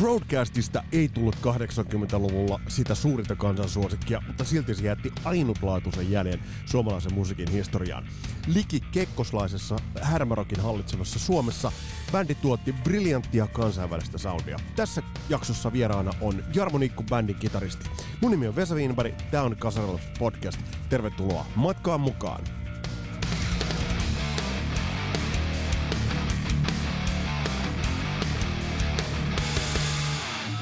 Broadcastista 0.00 0.84
ei 0.92 1.08
tullut 1.08 1.36
80-luvulla 1.36 2.60
sitä 2.68 2.94
suurinta 2.94 3.36
kansansuosikkia, 3.36 4.22
mutta 4.26 4.44
silti 4.44 4.74
se 4.74 4.86
jätti 4.86 5.12
ainutlaatuisen 5.24 6.10
jäljen 6.10 6.40
suomalaisen 6.66 7.14
musiikin 7.14 7.50
historiaan. 7.50 8.06
Liki 8.46 8.80
Kekkoslaisessa 8.80 9.76
härmärokin 10.00 10.60
hallitsevassa 10.60 11.18
Suomessa 11.18 11.72
bändi 12.12 12.34
tuotti 12.34 12.72
briljanttia 12.72 13.46
kansainvälistä 13.46 14.18
soundia. 14.18 14.58
Tässä 14.76 15.02
jaksossa 15.28 15.72
vieraana 15.72 16.10
on 16.20 16.44
Jarmo 16.54 16.78
Nikku 16.78 17.02
bändin 17.02 17.36
kitaristi. 17.36 17.90
Mun 18.20 18.30
nimi 18.30 18.48
on 18.48 18.56
Vesa 18.56 18.74
Wienberg, 18.74 19.14
tää 19.30 19.42
on 19.42 19.56
Kasarilla 19.56 20.00
podcast. 20.18 20.60
Tervetuloa 20.88 21.46
matkaan 21.56 22.00
mukaan! 22.00 22.59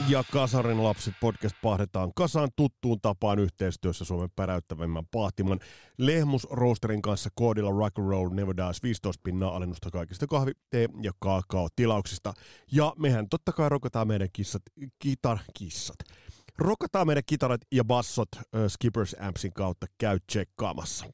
Ja 0.08 0.24
Kasarin 0.32 0.84
lapset 0.84 1.14
podcast 1.20 1.56
pahdetaan 1.62 2.12
kasaan 2.16 2.48
tuttuun 2.56 3.00
tapaan 3.00 3.38
yhteistyössä 3.38 4.04
Suomen 4.04 4.30
päräyttävimmän 4.36 5.06
pahtiman 5.10 5.58
Lehmus 5.98 6.46
Roasterin 6.50 7.02
kanssa 7.02 7.30
koodilla 7.34 7.70
Rock 7.70 7.98
and 7.98 8.08
Roll 8.08 8.30
Never 8.30 8.56
Dies 8.56 8.82
15 8.82 9.20
pinnaa 9.24 9.56
alennusta 9.56 9.90
kaikista 9.90 10.26
kahvi, 10.26 10.52
tee 10.70 10.88
ja 11.02 11.12
kaakao 11.18 11.68
tilauksista. 11.76 12.32
Ja 12.72 12.94
mehän 12.98 13.28
totta 13.28 13.52
kai 13.52 13.68
rokataan 13.68 14.08
meidän 14.08 14.28
kissat, 14.32 14.62
kitar, 14.98 15.38
kissat. 15.58 15.96
Rokataan 16.58 17.06
meidän 17.06 17.24
kitarat 17.26 17.60
ja 17.72 17.84
bassot 17.84 18.28
äh, 18.36 18.42
Skippers 18.68 19.16
Ampsin 19.20 19.52
kautta. 19.52 19.86
Käy 19.98 20.18
tsekkaamassa. 20.26 21.06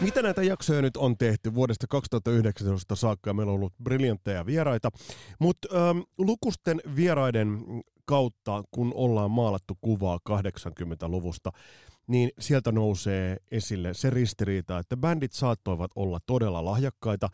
Mitä 0.00 0.22
näitä 0.22 0.42
jaksoja 0.42 0.82
nyt 0.82 0.96
on 0.96 1.18
tehty 1.18 1.54
vuodesta 1.54 1.86
2019 1.86 2.96
saakka? 2.96 3.34
Meillä 3.34 3.50
on 3.52 3.56
ollut 3.56 3.72
briljantteja 3.82 4.46
vieraita, 4.46 4.90
mutta 5.38 5.68
ähm, 5.74 5.98
lukusten 6.18 6.80
vieraiden 6.96 7.58
kautta, 8.04 8.62
kun 8.70 8.92
ollaan 8.94 9.30
maalattu 9.30 9.78
kuvaa 9.80 10.18
80-luvusta, 10.30 11.50
niin 12.06 12.30
sieltä 12.38 12.72
nousee 12.72 13.36
esille 13.50 13.94
se 13.94 14.10
ristiriita, 14.10 14.78
että 14.78 14.96
bändit 14.96 15.32
saattoivat 15.32 15.90
olla 15.96 16.18
todella 16.26 16.64
lahjakkaita, 16.64 17.28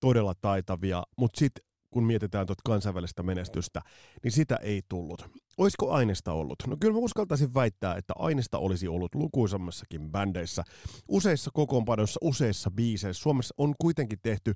todella 0.00 0.34
taitavia, 0.40 1.02
mutta 1.16 1.38
sitten 1.38 1.67
kun 1.90 2.04
mietitään 2.04 2.46
tuota 2.46 2.62
kansainvälistä 2.64 3.22
menestystä, 3.22 3.82
niin 4.22 4.32
sitä 4.32 4.56
ei 4.56 4.82
tullut. 4.88 5.26
Olisiko 5.58 5.92
aineesta 5.92 6.32
ollut? 6.32 6.58
No 6.66 6.76
kyllä 6.80 6.94
mä 6.94 6.98
uskaltaisin 6.98 7.54
väittää, 7.54 7.94
että 7.96 8.14
aineesta 8.18 8.58
olisi 8.58 8.88
ollut 8.88 9.14
lukuisammassakin 9.14 10.10
bändeissä, 10.10 10.64
useissa 11.08 11.50
kokoonpanoissa, 11.54 12.18
useissa 12.22 12.70
biiseissä. 12.70 13.22
Suomessa 13.22 13.54
on 13.58 13.74
kuitenkin 13.80 14.18
tehty 14.22 14.54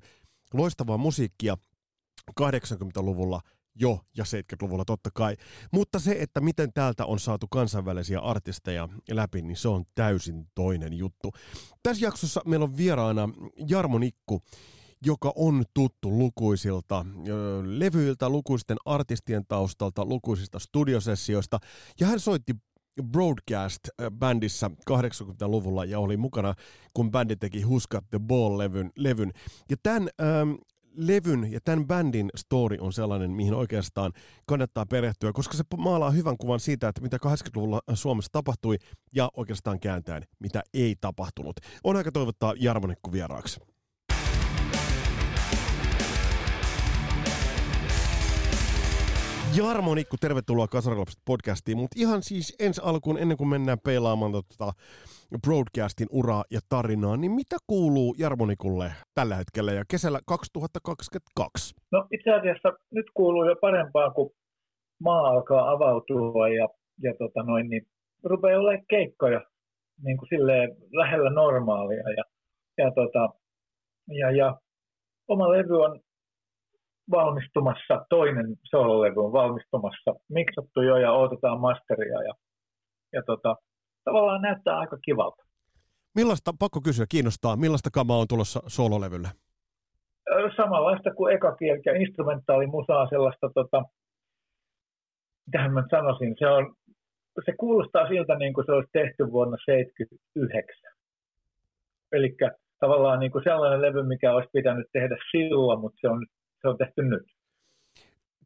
loistavaa 0.53 0.97
musiikkia 0.97 1.57
80-luvulla 2.41 3.41
jo 3.75 3.99
ja 4.17 4.23
70-luvulla 4.23 4.85
totta 4.85 5.09
kai. 5.13 5.35
Mutta 5.71 5.99
se, 5.99 6.15
että 6.19 6.41
miten 6.41 6.73
täältä 6.73 7.05
on 7.05 7.19
saatu 7.19 7.47
kansainvälisiä 7.47 8.19
artisteja 8.19 8.89
läpi, 9.11 9.41
niin 9.41 9.57
se 9.57 9.67
on 9.67 9.85
täysin 9.95 10.47
toinen 10.55 10.93
juttu. 10.93 11.31
Tässä 11.83 12.05
jaksossa 12.05 12.41
meillä 12.45 12.63
on 12.63 12.77
vieraana 12.77 13.29
Jarmo 13.67 13.99
Nikku, 13.99 14.41
joka 15.05 15.33
on 15.35 15.63
tuttu 15.73 16.17
lukuisilta 16.17 17.05
levyiltä, 17.63 18.29
lukuisten 18.29 18.77
artistien 18.85 19.45
taustalta, 19.47 20.05
lukuisista 20.05 20.59
studiosessioista. 20.59 21.59
Ja 21.99 22.07
hän 22.07 22.19
soitti 22.19 22.53
Broadcast-bändissä 23.01 24.71
80-luvulla 24.91 25.85
ja 25.85 25.99
oli 25.99 26.17
mukana, 26.17 26.53
kun 26.93 27.11
bändi 27.11 27.35
teki 27.35 27.61
Huskat 27.61 28.03
the 28.09 28.19
Ball-levyn. 28.19 28.91
Levyn. 28.97 29.31
Ja 29.69 29.77
tämän 29.83 30.09
ähm, 30.21 30.51
levyn 30.95 31.51
ja 31.51 31.59
tämän 31.63 31.87
bändin 31.87 32.29
story 32.35 32.77
on 32.79 32.93
sellainen, 32.93 33.31
mihin 33.31 33.53
oikeastaan 33.53 34.11
kannattaa 34.45 34.85
perehtyä, 34.85 35.33
koska 35.33 35.57
se 35.57 35.63
maalaa 35.77 36.11
hyvän 36.11 36.37
kuvan 36.37 36.59
siitä, 36.59 36.87
että 36.87 37.01
mitä 37.01 37.17
80-luvulla 37.25 37.81
Suomessa 37.93 38.31
tapahtui 38.31 38.77
ja 39.15 39.29
oikeastaan 39.37 39.79
kääntäen, 39.79 40.23
mitä 40.39 40.63
ei 40.73 40.95
tapahtunut. 41.01 41.55
On 41.83 41.95
aika 41.95 42.11
toivottaa 42.11 42.53
Jarmonikku 42.57 43.11
vieraaksi. 43.11 43.59
Jarmo 49.57 49.95
Nikku, 49.95 50.15
tervetuloa 50.21 50.67
Kasarilapset 50.67 51.21
podcastiin, 51.25 51.77
mutta 51.77 51.95
ihan 51.99 52.23
siis 52.23 52.55
ensi 52.59 52.81
alkuun, 52.83 53.17
ennen 53.17 53.37
kuin 53.37 53.47
mennään 53.47 53.77
peilaamaan 53.85 54.31
tota 54.31 54.71
broadcastin 55.41 56.07
uraa 56.11 56.43
ja 56.51 56.59
tarinaa, 56.69 57.17
niin 57.17 57.31
mitä 57.31 57.57
kuuluu 57.67 58.15
Jarmo 58.19 58.45
Nikulle 58.45 58.91
tällä 59.15 59.35
hetkellä 59.35 59.71
ja 59.71 59.83
kesällä 59.91 60.19
2022? 60.27 61.75
No 61.91 62.07
itse 62.11 62.31
asiassa 62.31 62.69
nyt 62.91 63.05
kuuluu 63.13 63.45
jo 63.49 63.55
parempaa, 63.61 64.11
kun 64.11 64.31
maa 64.99 65.27
alkaa 65.27 65.71
avautua 65.71 66.47
ja, 66.47 66.67
ja 67.03 67.13
tota 67.19 67.43
noin, 67.43 67.69
niin 67.69 67.83
rupeaa 68.23 68.59
olemaan 68.59 68.85
keikkoja 68.89 69.41
niin 70.03 70.17
kuin 70.17 70.29
silleen 70.29 70.69
lähellä 70.91 71.29
normaalia 71.29 72.09
ja, 72.17 72.23
ja, 72.77 72.91
tota, 72.91 73.29
ja, 74.07 74.31
ja 74.31 74.57
oma 75.27 75.51
levy 75.51 75.83
on 75.83 75.99
valmistumassa, 77.11 78.05
toinen 78.09 78.55
sololevy 78.63 79.25
on 79.25 79.33
valmistumassa, 79.33 80.15
miksattu 80.29 80.81
jo 80.81 80.97
ja 80.97 81.11
odotetaan 81.11 81.59
masteria 81.59 82.23
ja, 82.23 82.33
ja 83.13 83.23
tota, 83.23 83.55
tavallaan 84.03 84.41
näyttää 84.41 84.77
aika 84.77 84.97
kivalta. 84.97 85.43
Millaista, 86.15 86.53
pakko 86.59 86.81
kysyä, 86.81 87.05
kiinnostaa, 87.09 87.55
millaista 87.55 87.89
kamaa 87.93 88.17
on 88.17 88.27
tulossa 88.27 88.61
sololevylle? 88.67 89.27
Samanlaista 90.55 91.13
kuin 91.13 91.35
ekakin, 91.35 91.69
eli 91.69 92.01
instrumentaalimusaa 92.01 93.09
sellaista, 93.09 93.49
tota, 93.53 93.83
mitä 95.45 95.69
mä 95.69 95.83
sanoisin, 95.91 96.35
se, 96.39 96.47
on, 96.47 96.75
se 97.45 97.53
kuulostaa 97.59 98.07
siltä 98.07 98.35
niin 98.35 98.53
kuin 98.53 98.65
se 98.65 98.71
olisi 98.71 98.89
tehty 98.93 99.31
vuonna 99.31 99.57
1979. 99.65 100.91
Eli 102.11 102.35
tavallaan 102.79 103.19
niin 103.19 103.31
kuin 103.31 103.43
sellainen 103.43 103.81
levy, 103.81 104.03
mikä 104.03 104.33
olisi 104.33 104.49
pitänyt 104.53 104.87
tehdä 104.93 105.17
silloin, 105.31 105.79
mutta 105.79 105.97
se 106.01 106.07
on 106.07 106.25
se 106.63 106.69
on 106.69 106.77
tehty 106.77 107.01
nyt. 107.03 107.23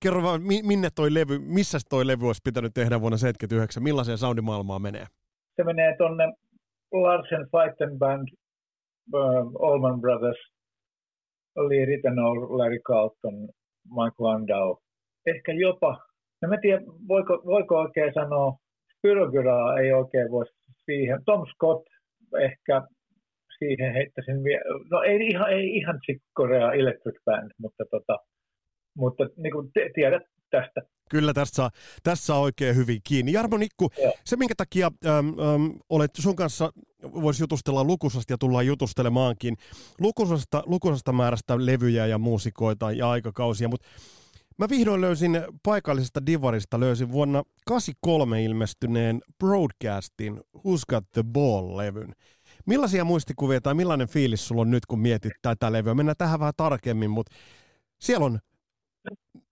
Kerro 0.01 0.23
vaan, 0.23 0.41
minne 0.44 0.89
toi 0.95 1.13
levy, 1.13 1.39
missä 1.39 1.78
toi 1.89 2.07
levy 2.07 2.25
olisi 2.28 2.41
pitänyt 2.44 2.73
tehdä 2.73 3.01
vuonna 3.01 3.17
1979? 3.17 3.83
Millaiseen 3.83 4.17
soundimaailmaan 4.17 4.81
menee? 4.81 5.05
Se 5.55 5.63
menee 5.63 5.97
tuonne 5.97 6.23
Larsen 6.91 7.45
Fighten 7.53 8.00
Band, 8.00 8.27
uh, 9.13 9.67
Allman 9.67 10.01
Brothers, 10.01 10.41
Lee 11.56 11.85
Ritenour, 11.85 12.57
Larry 12.57 12.79
Carlton, 12.79 13.38
Mike 13.97 14.19
Landau. 14.19 14.77
Ehkä 15.25 15.51
jopa, 15.53 15.97
en 16.44 16.50
mä 16.50 16.57
tiedä, 16.61 16.81
voiko, 17.07 17.41
voiko 17.45 17.75
oikein 17.79 18.13
sanoa, 18.13 18.57
Spyrogyraa 18.97 19.79
ei 19.79 19.94
oikein 19.94 20.31
voi 20.31 20.45
siihen. 20.85 21.23
Tom 21.25 21.45
Scott 21.45 21.85
ehkä 22.39 22.81
siihen 23.59 23.94
heittäisin 23.94 24.44
vielä, 24.44 24.63
no 24.91 25.01
ei 25.01 25.28
ihan, 25.28 25.53
ei 25.53 25.78
ihan 25.78 26.00
Chick 26.06 26.22
Corea 26.38 26.73
Electric 26.73 27.23
Band, 27.25 27.51
mutta, 27.57 27.84
tota, 27.91 28.18
mutta 28.97 29.23
niin 29.38 29.51
kuin 29.51 29.72
te, 29.73 29.90
tiedät 29.94 30.23
tästä. 30.50 30.81
Kyllä, 31.09 31.34
tässä 31.34 31.69
tässä 32.03 32.25
saa 32.25 32.40
oikein 32.40 32.75
hyvin 32.75 33.00
kiinni. 33.03 33.31
Jarmo 33.34 33.57
Nikku, 33.57 33.90
Joo. 34.03 34.13
se 34.25 34.35
minkä 34.35 34.53
takia 34.57 34.91
äm, 35.06 35.28
äm, 35.28 35.79
olet 35.90 36.12
sun 36.19 36.35
kanssa, 36.35 36.72
voisi 37.03 37.44
jutustella 37.44 37.83
lukusasta 37.83 38.33
ja 38.33 38.38
tullaan 38.38 38.68
jutustelemaankin, 38.68 39.56
lukusasta, 40.00 40.63
lukusasta 40.65 41.13
määrästä 41.13 41.65
levyjä 41.65 42.06
ja 42.06 42.18
muusikoita 42.18 42.92
ja 42.92 43.09
aikakausia, 43.09 43.68
mutta 43.68 43.88
Mä 44.57 44.69
vihdoin 44.69 45.01
löysin 45.01 45.42
paikallisesta 45.63 46.25
divarista, 46.25 46.80
löysin 46.80 47.12
vuonna 47.12 47.44
83 47.68 48.44
ilmestyneen 48.44 49.21
Broadcastin 49.39 50.38
Who's 50.57 50.83
Got 50.89 51.04
the 51.13 51.24
Ball-levyn. 51.24 52.13
Millaisia 52.68 53.06
muistikuvia 53.06 53.62
tai 53.62 53.74
millainen 53.74 54.08
fiilis 54.08 54.48
sulla 54.48 54.62
on 54.62 54.72
nyt, 54.72 54.86
kun 54.86 55.00
mietit 55.00 55.31
tätä 55.42 55.72
levyä? 55.72 55.94
Mennään 55.94 56.16
tähän 56.18 56.40
vähän 56.40 56.54
tarkemmin, 56.58 57.10
mutta 57.10 57.36
siellä 58.00 58.25
on 58.25 58.40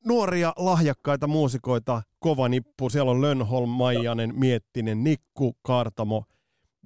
nuoria, 0.06 0.54
lahjakkaita 0.58 1.28
muusikoita, 1.28 2.02
kova 2.20 2.50
nippu. 2.50 2.90
Siellä 2.90 3.12
on 3.12 3.22
Lönholm, 3.22 3.70
Maijanen, 3.70 4.40
Miettinen, 4.40 5.04
Nikku, 5.04 5.56
Kaartamo 5.62 6.24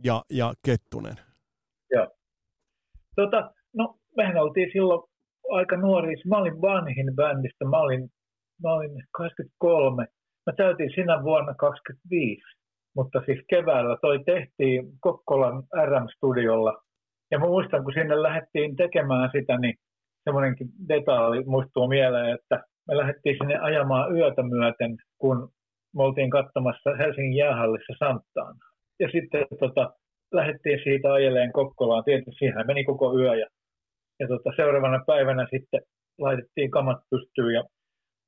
ja, 0.04 0.24
ja 0.30 0.54
Kettunen. 0.66 1.16
Joo. 1.92 2.08
Tota, 3.16 3.52
no, 3.74 3.98
mehän 4.18 4.38
oltiin 4.38 4.70
silloin 4.74 5.10
aika 5.52 5.78
nuori. 5.78 6.16
Mä 6.26 6.38
olin 6.38 6.62
vanhin 6.62 7.16
bändistä. 7.16 7.66
Mä 7.66 7.78
olin, 7.78 8.10
mä 8.64 8.74
olin 8.74 9.04
23. 9.12 10.08
Mä 10.46 10.54
täytin 10.58 10.92
sinä 10.96 11.24
vuonna 11.24 11.54
25 11.54 12.59
mutta 13.00 13.22
siis 13.26 13.42
keväällä 13.50 13.98
toi 14.02 14.20
tehtiin 14.26 14.84
Kokkolan 15.00 15.64
RM-studiolla. 15.88 16.74
Ja 17.32 17.40
mä 17.40 17.46
muistan, 17.46 17.84
kun 17.84 17.94
sinne 17.94 18.24
lähdettiin 18.24 18.76
tekemään 18.76 19.30
sitä, 19.36 19.58
niin 19.58 19.76
semmoinenkin 20.24 20.68
detaali 20.90 21.44
muistuu 21.46 21.88
mieleen, 21.88 22.36
että 22.36 22.64
me 22.88 22.98
lähdettiin 22.98 23.38
sinne 23.40 23.58
ajamaan 23.58 24.16
yötä 24.16 24.44
myöten, 24.44 24.98
kun 25.18 25.50
me 25.96 26.04
oltiin 26.04 26.30
katsomassa 26.30 26.90
Helsingin 27.00 27.38
jäähallissa 27.38 27.94
Santtaan. 28.00 28.56
Ja 29.00 29.08
sitten 29.12 29.46
tota, 29.60 29.94
lähdettiin 30.34 30.80
siitä 30.84 31.14
ajeleen 31.14 31.52
Kokkolaan. 31.52 32.04
Tietysti 32.04 32.32
siihen 32.32 32.68
meni 32.68 32.84
koko 32.84 33.18
yö 33.20 33.36
ja, 33.36 33.48
ja 34.20 34.28
tota, 34.28 34.50
seuraavana 34.56 35.04
päivänä 35.08 35.48
sitten 35.50 35.82
laitettiin 36.20 36.72
kamat 36.72 37.00
pystyyn 37.10 37.54
ja 37.54 37.64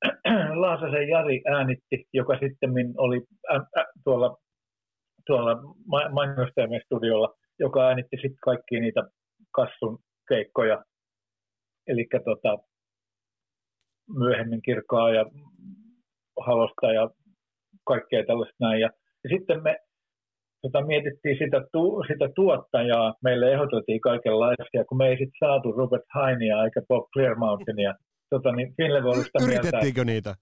Laasasen 0.62 1.08
Jari 1.08 1.40
äänitti, 1.56 1.96
joka 2.12 2.38
sitten 2.38 2.70
oli 2.96 3.20
ä, 3.50 3.56
ä, 3.56 3.84
tuolla, 4.04 4.36
tuolla 5.26 5.52
studiolla, 6.84 7.34
joka 7.58 7.86
äänitti 7.86 8.16
sitten 8.16 8.44
kaikki 8.44 8.80
niitä 8.80 9.02
kassun 9.50 9.98
keikkoja, 10.28 10.84
eli 11.86 12.06
tota, 12.24 12.58
myöhemmin 14.18 14.62
kirkkaa 14.62 15.10
ja 15.10 15.24
halosta 16.46 16.92
ja 16.92 17.10
kaikkea 17.86 18.24
tällaista 18.26 18.56
näin. 18.60 18.80
Ja, 18.80 18.90
ja 19.24 19.36
sitten 19.36 19.62
me 19.62 19.78
tota, 20.62 20.86
mietittiin 20.86 21.38
sitä, 21.38 21.60
tu, 21.72 22.04
sitä 22.08 22.28
tuottajaa, 22.34 23.14
meille 23.22 23.52
ehdoteltiin 23.52 24.00
kaikenlaisia, 24.00 24.84
kun 24.88 24.98
me 24.98 25.06
ei 25.08 25.16
sitten 25.16 25.40
saatu 25.40 25.72
Robert 25.72 26.04
Hainia 26.14 26.64
eikä 26.64 26.80
Bob 26.88 27.04
Clearmountainia. 27.12 27.94
Tota, 28.30 28.52
niin 28.52 28.74
Finlev 28.76 29.04
oli 29.04 29.24
sitä 29.24 29.38
Yritettiinkö 29.44 30.04
mieltä, 30.04 30.12
niitä? 30.12 30.34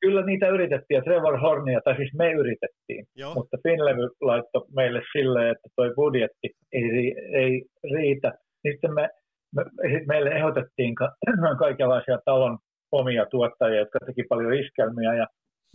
Kyllä 0.00 0.22
niitä 0.26 0.48
yritettiin, 0.48 0.96
ja 0.96 1.02
Trevor 1.02 1.40
Hornia, 1.40 1.80
tai 1.84 1.96
siis 1.96 2.14
me 2.14 2.32
yritettiin, 2.32 3.04
Joo. 3.16 3.34
mutta 3.34 3.56
Finlev 3.62 3.98
laittoi 4.20 4.66
meille 4.76 5.02
silleen, 5.12 5.50
että 5.50 5.68
toi 5.76 5.92
budjetti 5.96 6.48
ei, 6.72 7.14
ei 7.32 7.64
riitä. 7.94 8.32
Sitten 8.68 8.94
me, 8.94 9.08
me, 9.56 9.64
meille 10.06 10.30
ehdotettiin 10.30 10.94
ka, 10.94 11.12
kaikenlaisia 11.64 12.18
talon 12.24 12.58
omia 12.92 13.26
tuottajia, 13.26 13.78
jotka 13.78 13.98
teki 14.06 14.22
paljon 14.28 14.54
iskelmiä, 14.54 15.14
ja 15.14 15.26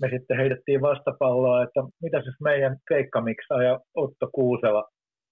me 0.02 0.10
sitten 0.10 0.38
heitettiin 0.38 0.82
vastapalloa, 0.82 1.64
että 1.64 1.80
mitä 2.02 2.18
jos 2.18 2.36
meidän 2.44 2.78
ja 3.64 3.80
Otto 3.96 4.30
Kuusela 4.32 4.84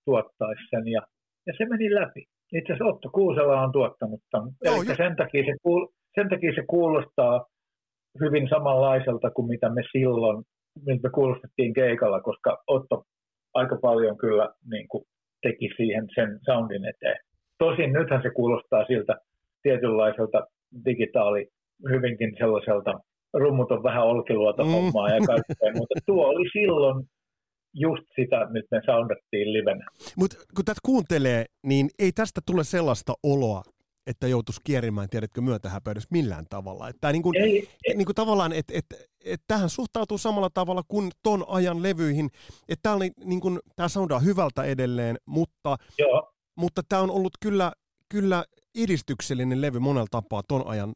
tuottaisi 0.05 0.61
sen, 0.69 0.87
ja, 0.87 1.01
ja 1.47 1.53
se 1.57 1.65
meni 1.65 1.95
läpi. 1.95 2.23
Itse 2.53 2.73
asiassa 2.73 2.94
Otto 2.94 3.09
Kuusela 3.09 3.61
on 3.61 3.71
tuottanut 3.71 4.21
tämän. 4.31 4.49
Joo, 4.65 4.75
Eli 4.75 4.95
sen 4.95 5.15
takia, 5.15 5.44
se 5.45 5.53
kuul, 5.63 5.87
sen 6.15 6.29
takia 6.29 6.51
se 6.55 6.63
kuulostaa 6.67 7.45
hyvin 8.19 8.49
samanlaiselta 8.49 9.31
kuin 9.31 9.47
mitä 9.47 9.69
me 9.69 9.81
silloin, 9.91 10.43
miltä 10.85 11.07
me 11.07 11.09
kuulostettiin 11.09 11.73
keikalla, 11.73 12.21
koska 12.21 12.63
Otto 12.67 13.03
aika 13.53 13.77
paljon 13.81 14.17
kyllä 14.17 14.49
niin 14.71 14.87
kuin, 14.87 15.03
teki 15.41 15.69
siihen 15.77 16.07
sen 16.15 16.39
soundin 16.45 16.85
eteen. 16.85 17.19
Tosin 17.57 17.93
nythän 17.93 18.21
se 18.21 18.29
kuulostaa 18.29 18.85
siltä 18.85 19.15
tietynlaiselta 19.63 20.47
digitaali, 20.85 21.47
hyvinkin 21.89 22.35
sellaiselta 22.37 22.93
rummut 23.33 23.71
on 23.71 23.83
vähän 23.83 24.03
olkiluota 24.03 24.63
mm. 24.63 24.71
hommaa 24.71 25.09
ja 25.09 25.19
kaikkea, 25.27 25.71
mutta 25.79 25.95
tuo 26.05 26.27
oli 26.27 26.49
silloin 26.53 27.05
just 27.73 28.03
sitä, 28.15 28.47
nyt 28.49 28.65
me 28.71 28.81
soundattiin 28.85 29.53
livenä. 29.53 29.85
Mutta 30.17 30.35
kun 30.55 30.65
tätä 30.65 30.79
kuuntelee, 30.85 31.45
niin 31.63 31.89
ei 31.99 32.11
tästä 32.11 32.41
tule 32.45 32.63
sellaista 32.63 33.13
oloa, 33.23 33.61
että 34.07 34.27
joutuisi 34.27 34.62
kierimään, 34.63 35.09
tiedätkö, 35.09 35.42
myötähäpeydessä 35.42 36.07
millään 36.12 36.45
tavalla. 36.50 36.88
Että 36.88 37.12
niin 37.12 37.24
kuin, 37.24 37.38
ei, 37.38 37.68
ei. 37.88 37.95
Niin 37.95 38.06
kuin 38.06 38.15
tavallaan, 38.15 38.53
että 38.53 38.74
että 38.77 38.95
että 39.25 39.45
tähän 39.48 39.69
suhtautuu 39.69 40.18
samalla 40.18 40.50
tavalla 40.53 40.81
kuin 40.88 41.12
ton 41.24 41.45
ajan 41.48 41.83
levyihin, 41.83 42.30
että 42.69 42.83
tämä, 42.83 42.95
niin 43.25 43.42
kuin, 43.42 43.59
tämä 43.75 43.88
soundaa 43.88 44.19
hyvältä 44.19 44.63
edelleen, 44.63 45.15
mutta, 45.25 45.77
Joo. 46.00 46.31
mutta 46.56 46.81
tämä 46.89 47.01
on 47.01 47.12
ollut 47.12 47.33
kyllä, 47.42 47.71
kyllä 48.09 48.44
edistyksellinen 48.83 49.62
levy 49.62 49.80
monella 49.80 50.07
tapaa 50.12 50.42
ton 50.47 50.68
ajan 50.68 50.94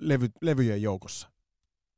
levy, 0.00 0.26
levyjen 0.42 0.82
joukossa. 0.82 1.28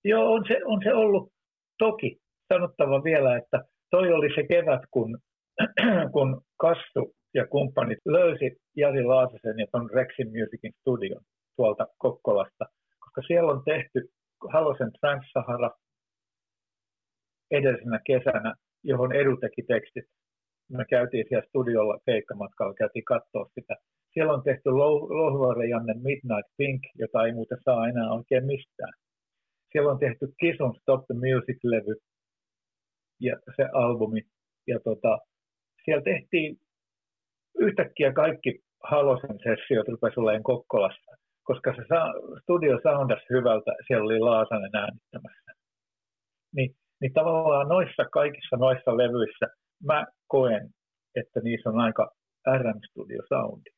Joo, 0.04 0.32
on 0.32 0.44
se, 0.48 0.60
on 0.64 0.80
se 0.84 0.94
ollut 0.94 1.32
toki 1.78 2.18
sanottava 2.52 3.04
vielä, 3.04 3.36
että 3.36 3.64
toi 3.90 4.12
oli 4.12 4.28
se 4.34 4.42
kevät, 4.50 4.82
kun, 4.90 5.18
kun 6.12 6.40
Kassu 6.56 7.14
ja 7.34 7.46
kumppanit 7.46 7.98
löysi 8.04 8.56
Jari 8.76 9.04
Laasasen 9.04 9.58
ja 9.58 9.66
ton 9.72 9.90
Rexin 9.90 10.28
Musicin 10.28 10.72
studion 10.80 11.22
tuolta 11.56 11.86
Kokkolasta, 11.98 12.64
koska 13.00 13.22
siellä 13.26 13.52
on 13.52 13.62
tehty 13.64 14.10
Halosen 14.52 14.92
Trans-Sahara 14.92 15.70
edellisenä 17.50 18.00
kesänä, 18.06 18.54
johon 18.82 19.12
Edu 19.12 19.36
teki 19.36 19.62
tekstit. 19.62 20.04
Me 20.68 20.84
käytiin 20.90 21.24
siellä 21.28 21.46
studiolla 21.48 21.98
keikkamatkalla, 22.06 22.74
käytiin 22.74 23.04
katsoa 23.04 23.50
sitä. 23.54 23.74
Siellä 24.12 24.32
on 24.32 24.42
tehty 24.42 24.70
Lohvaare 25.18 25.66
Janne 25.66 25.94
Midnight 25.94 26.48
Pink, 26.56 26.82
jota 26.94 27.26
ei 27.26 27.32
muuten 27.32 27.58
saa 27.64 27.88
enää 27.88 28.12
oikein 28.12 28.44
mistään. 28.44 28.92
Siellä 29.72 29.92
on 29.92 29.98
tehty 29.98 30.32
Kisun 30.40 30.74
Stop 30.74 31.06
the 31.06 31.14
Music-levy 31.14 31.94
ja 33.20 33.36
se 33.56 33.64
albumi. 33.72 34.22
Ja 34.66 34.80
tota, 34.80 35.18
siellä 35.84 36.02
tehtiin 36.02 36.58
yhtäkkiä 37.58 38.12
kaikki 38.12 38.60
Halosen 38.90 39.38
sessiot 39.44 39.88
rupesi 39.88 40.20
olemaan 40.20 40.42
Kokkolassa, 40.42 41.16
koska 41.42 41.74
se 41.74 41.82
studio 42.42 42.78
soundasi 42.82 43.26
hyvältä, 43.30 43.70
siellä 43.86 44.04
oli 44.04 44.18
Laasanen 44.18 44.76
äänittämässä. 44.76 45.52
Niin, 46.56 46.74
niin 47.00 47.12
tavallaan 47.12 47.68
noissa 47.68 48.04
kaikissa 48.12 48.56
noissa 48.56 48.96
levyissä 48.96 49.46
mä 49.86 50.06
koen, 50.26 50.70
että 51.14 51.40
niissä 51.40 51.70
on 51.70 51.78
aika 51.78 52.10
RM-studio 52.58 53.22
soundi. 53.28 53.70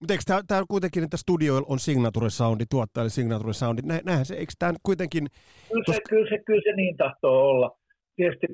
Mutta 0.00 0.14
eikö 0.14 0.42
tämä 0.48 0.62
kuitenkin, 0.68 1.04
että 1.04 1.16
studioilla 1.16 1.66
on 1.70 1.78
signature 1.78 2.30
soundi, 2.30 2.64
tuottajille 2.70 3.10
signature 3.10 3.52
soundi, 3.52 3.82
Nä, 3.82 4.00
näinhän 4.04 4.26
se, 4.26 4.34
eikö 4.34 4.52
tämä 4.58 4.72
kuitenkin... 4.82 5.26
Kyllä 5.72 5.84
se, 5.86 5.92
koska... 5.92 6.08
kyllä, 6.08 6.28
se, 6.30 6.38
kyllä 6.46 6.62
se 6.64 6.76
niin 6.76 6.96
tahtoo 6.96 7.48
olla. 7.48 7.70
Tietysti 8.16 8.46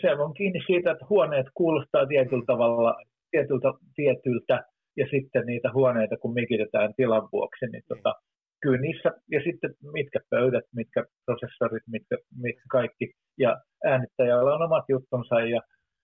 se 0.00 0.14
on 0.14 0.34
kiinni 0.34 0.60
siitä, 0.66 0.90
että 0.90 1.06
huoneet 1.10 1.46
kuulostaa 1.54 2.06
tietyllä 2.06 2.44
tavalla, 2.46 2.94
tietyltä, 3.32 3.68
tietyltä, 3.94 4.56
ja 5.00 5.06
sitten 5.14 5.46
niitä 5.46 5.68
huoneita, 5.74 6.16
kun 6.16 6.34
mikitetään 6.34 6.90
tilan 6.96 7.28
vuoksi, 7.32 7.66
niin 7.72 7.82
tota, 7.88 8.14
kyllä 8.62 8.80
niissä, 8.80 9.10
ja 9.34 9.40
sitten 9.46 9.70
mitkä 9.92 10.20
pöydät, 10.30 10.64
mitkä 10.74 11.00
prosessorit, 11.26 11.86
mitkä, 11.94 12.16
mitkä 12.44 12.64
kaikki, 12.70 13.06
ja 13.38 13.60
äänittäjällä 13.84 14.54
on 14.54 14.62
omat 14.62 14.84
juttunsa, 14.88 15.40
ja 15.40 15.60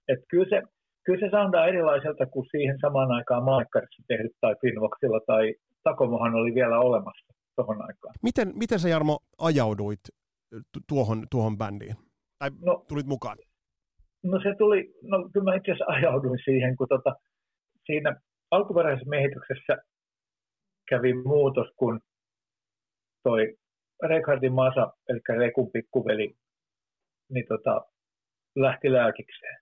et 0.09 0.21
kyllä 0.31 0.49
se, 0.53 0.63
kyllä 1.05 1.21
se 1.21 1.31
soundaa 1.31 1.67
erilaiselta 1.67 2.27
kuin 2.27 2.47
siihen 2.51 2.79
samaan 2.81 3.11
aikaan 3.13 3.45
Maikkarissa 3.45 4.03
tehdyt 4.09 4.37
tai 4.41 4.55
Finvoxilla 4.61 5.21
tai 5.27 5.55
Takomohan 5.85 6.35
oli 6.35 6.55
vielä 6.55 6.81
olemassa 6.81 7.33
tuohon 7.57 7.83
aikaan. 7.83 8.15
Miten, 8.23 8.53
miten 8.55 8.79
sä 8.79 8.89
Jarmo 8.89 9.19
ajauduit 9.39 10.01
tuohon, 10.89 11.27
tuohon 11.31 11.59
bändiin? 11.59 11.97
Tai 12.39 12.51
no, 12.61 12.85
tulit 12.89 13.07
mukaan? 13.07 13.39
No 14.23 14.41
se 14.43 14.55
tuli, 14.59 14.95
no 15.03 15.31
kyllä 15.33 15.45
mä 15.45 15.57
itse 15.57 15.73
asiassa 15.73 15.93
ajauduin 15.93 16.39
siihen, 16.45 16.77
kun 16.77 16.89
tota, 16.89 17.17
siinä 17.87 18.21
alkuperäisessä 18.51 19.11
miehityksessä 19.11 19.77
kävi 20.89 21.13
muutos, 21.15 21.69
kun 21.77 22.01
toi 23.23 23.57
Rekardin 24.03 24.53
Masa, 24.53 24.93
eli 25.09 25.21
Rekun 25.39 25.71
pikkuveli, 25.73 26.35
niin 27.31 27.45
tota, 27.49 27.81
lähti 28.57 28.93
lääkikseen 28.93 29.59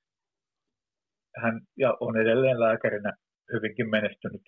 hän 1.43 1.61
ja 1.77 1.97
on 2.01 2.17
edelleen 2.17 2.61
lääkärinä 2.61 3.13
hyvinkin 3.53 3.91
menestynyt. 3.91 4.43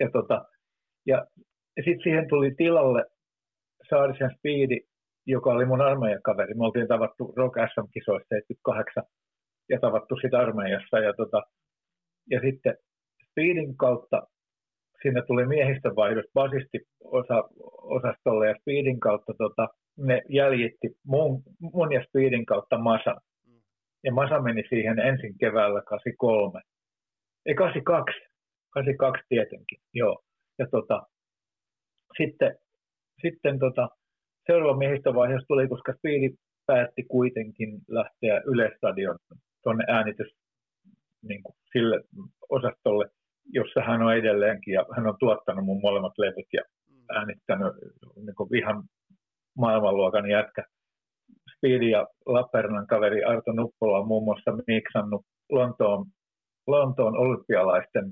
Ja, 0.00 0.10
tota, 0.10 0.44
ja, 1.06 1.26
sitten 1.84 2.02
siihen 2.02 2.28
tuli 2.28 2.54
tilalle 2.56 3.04
Saarisen 3.90 4.30
Speedi, 4.38 4.80
joka 5.26 5.50
oli 5.50 5.66
mun 5.66 5.80
armeijakaveri. 5.80 6.54
Me 6.54 6.64
oltiin 6.64 6.88
tavattu 6.88 7.32
Rock 7.36 7.54
SM-kisoissa 7.74 8.28
78 8.28 9.04
ja 9.68 9.80
tavattu 9.80 10.16
sitten 10.16 10.40
armeijassa. 10.40 10.98
Ja, 10.98 11.14
tota, 11.14 11.42
ja 12.30 12.40
sitten 12.40 12.76
Speedin 13.30 13.76
kautta 13.76 14.22
sinne 15.02 15.22
tuli 15.26 15.46
miehistönvaihdos 15.46 16.24
osastolle 17.82 18.48
ja 18.48 18.54
Speedin 18.60 19.00
kautta 19.00 19.34
tota, 19.38 19.68
ne 19.96 20.22
jäljitti 20.28 20.88
mun, 21.06 21.42
mun 21.60 21.92
ja 21.92 22.04
Speedin 22.08 22.46
kautta 22.46 22.78
Masan. 22.78 23.20
Ja 24.04 24.12
Masa 24.12 24.42
meni 24.42 24.62
siihen 24.68 24.98
ensin 24.98 25.38
keväällä 25.38 25.82
83. 25.82 26.60
Ei 27.46 27.54
82. 27.54 28.20
82 28.70 29.24
tietenkin, 29.28 29.78
joo. 29.94 30.22
Ja 30.58 30.66
tota, 30.70 31.02
sitten, 32.16 32.58
sitten 33.22 33.58
tota, 33.58 33.88
seuraava 34.46 34.78
miehistövaiheessa 34.78 35.46
tuli, 35.48 35.68
koska 35.68 35.92
Speedi 35.92 36.30
päätti 36.66 37.02
kuitenkin 37.02 37.80
lähteä 37.88 38.42
Yleistadion 38.46 39.18
tuonne 39.62 39.84
äänitys 39.88 40.28
niin 41.22 41.42
kuin 41.42 41.54
sille 41.72 42.00
osastolle, 42.48 43.04
jossa 43.52 43.80
hän 43.80 44.02
on 44.02 44.16
edelleenkin 44.16 44.74
ja 44.74 44.84
hän 44.96 45.06
on 45.06 45.16
tuottanut 45.20 45.64
mun 45.64 45.80
molemmat 45.80 46.18
levyt 46.18 46.46
ja 46.52 46.62
äänittänyt 47.16 47.72
niin 48.16 48.34
kuin 48.36 48.56
ihan 48.56 48.82
maailmanluokan 49.58 50.30
jätkä 50.30 50.64
Speed 51.56 51.82
ja 51.82 52.06
Lappeenrannan 52.26 52.86
kaveri 52.86 53.24
Arto 53.24 53.52
Nuppola 53.52 53.98
on 53.98 54.06
muun 54.06 54.24
muassa 54.24 54.50
miksannut 54.66 55.22
Lontoon, 55.52 56.06
Lontoon 56.66 57.18
olympialaisten 57.18 58.04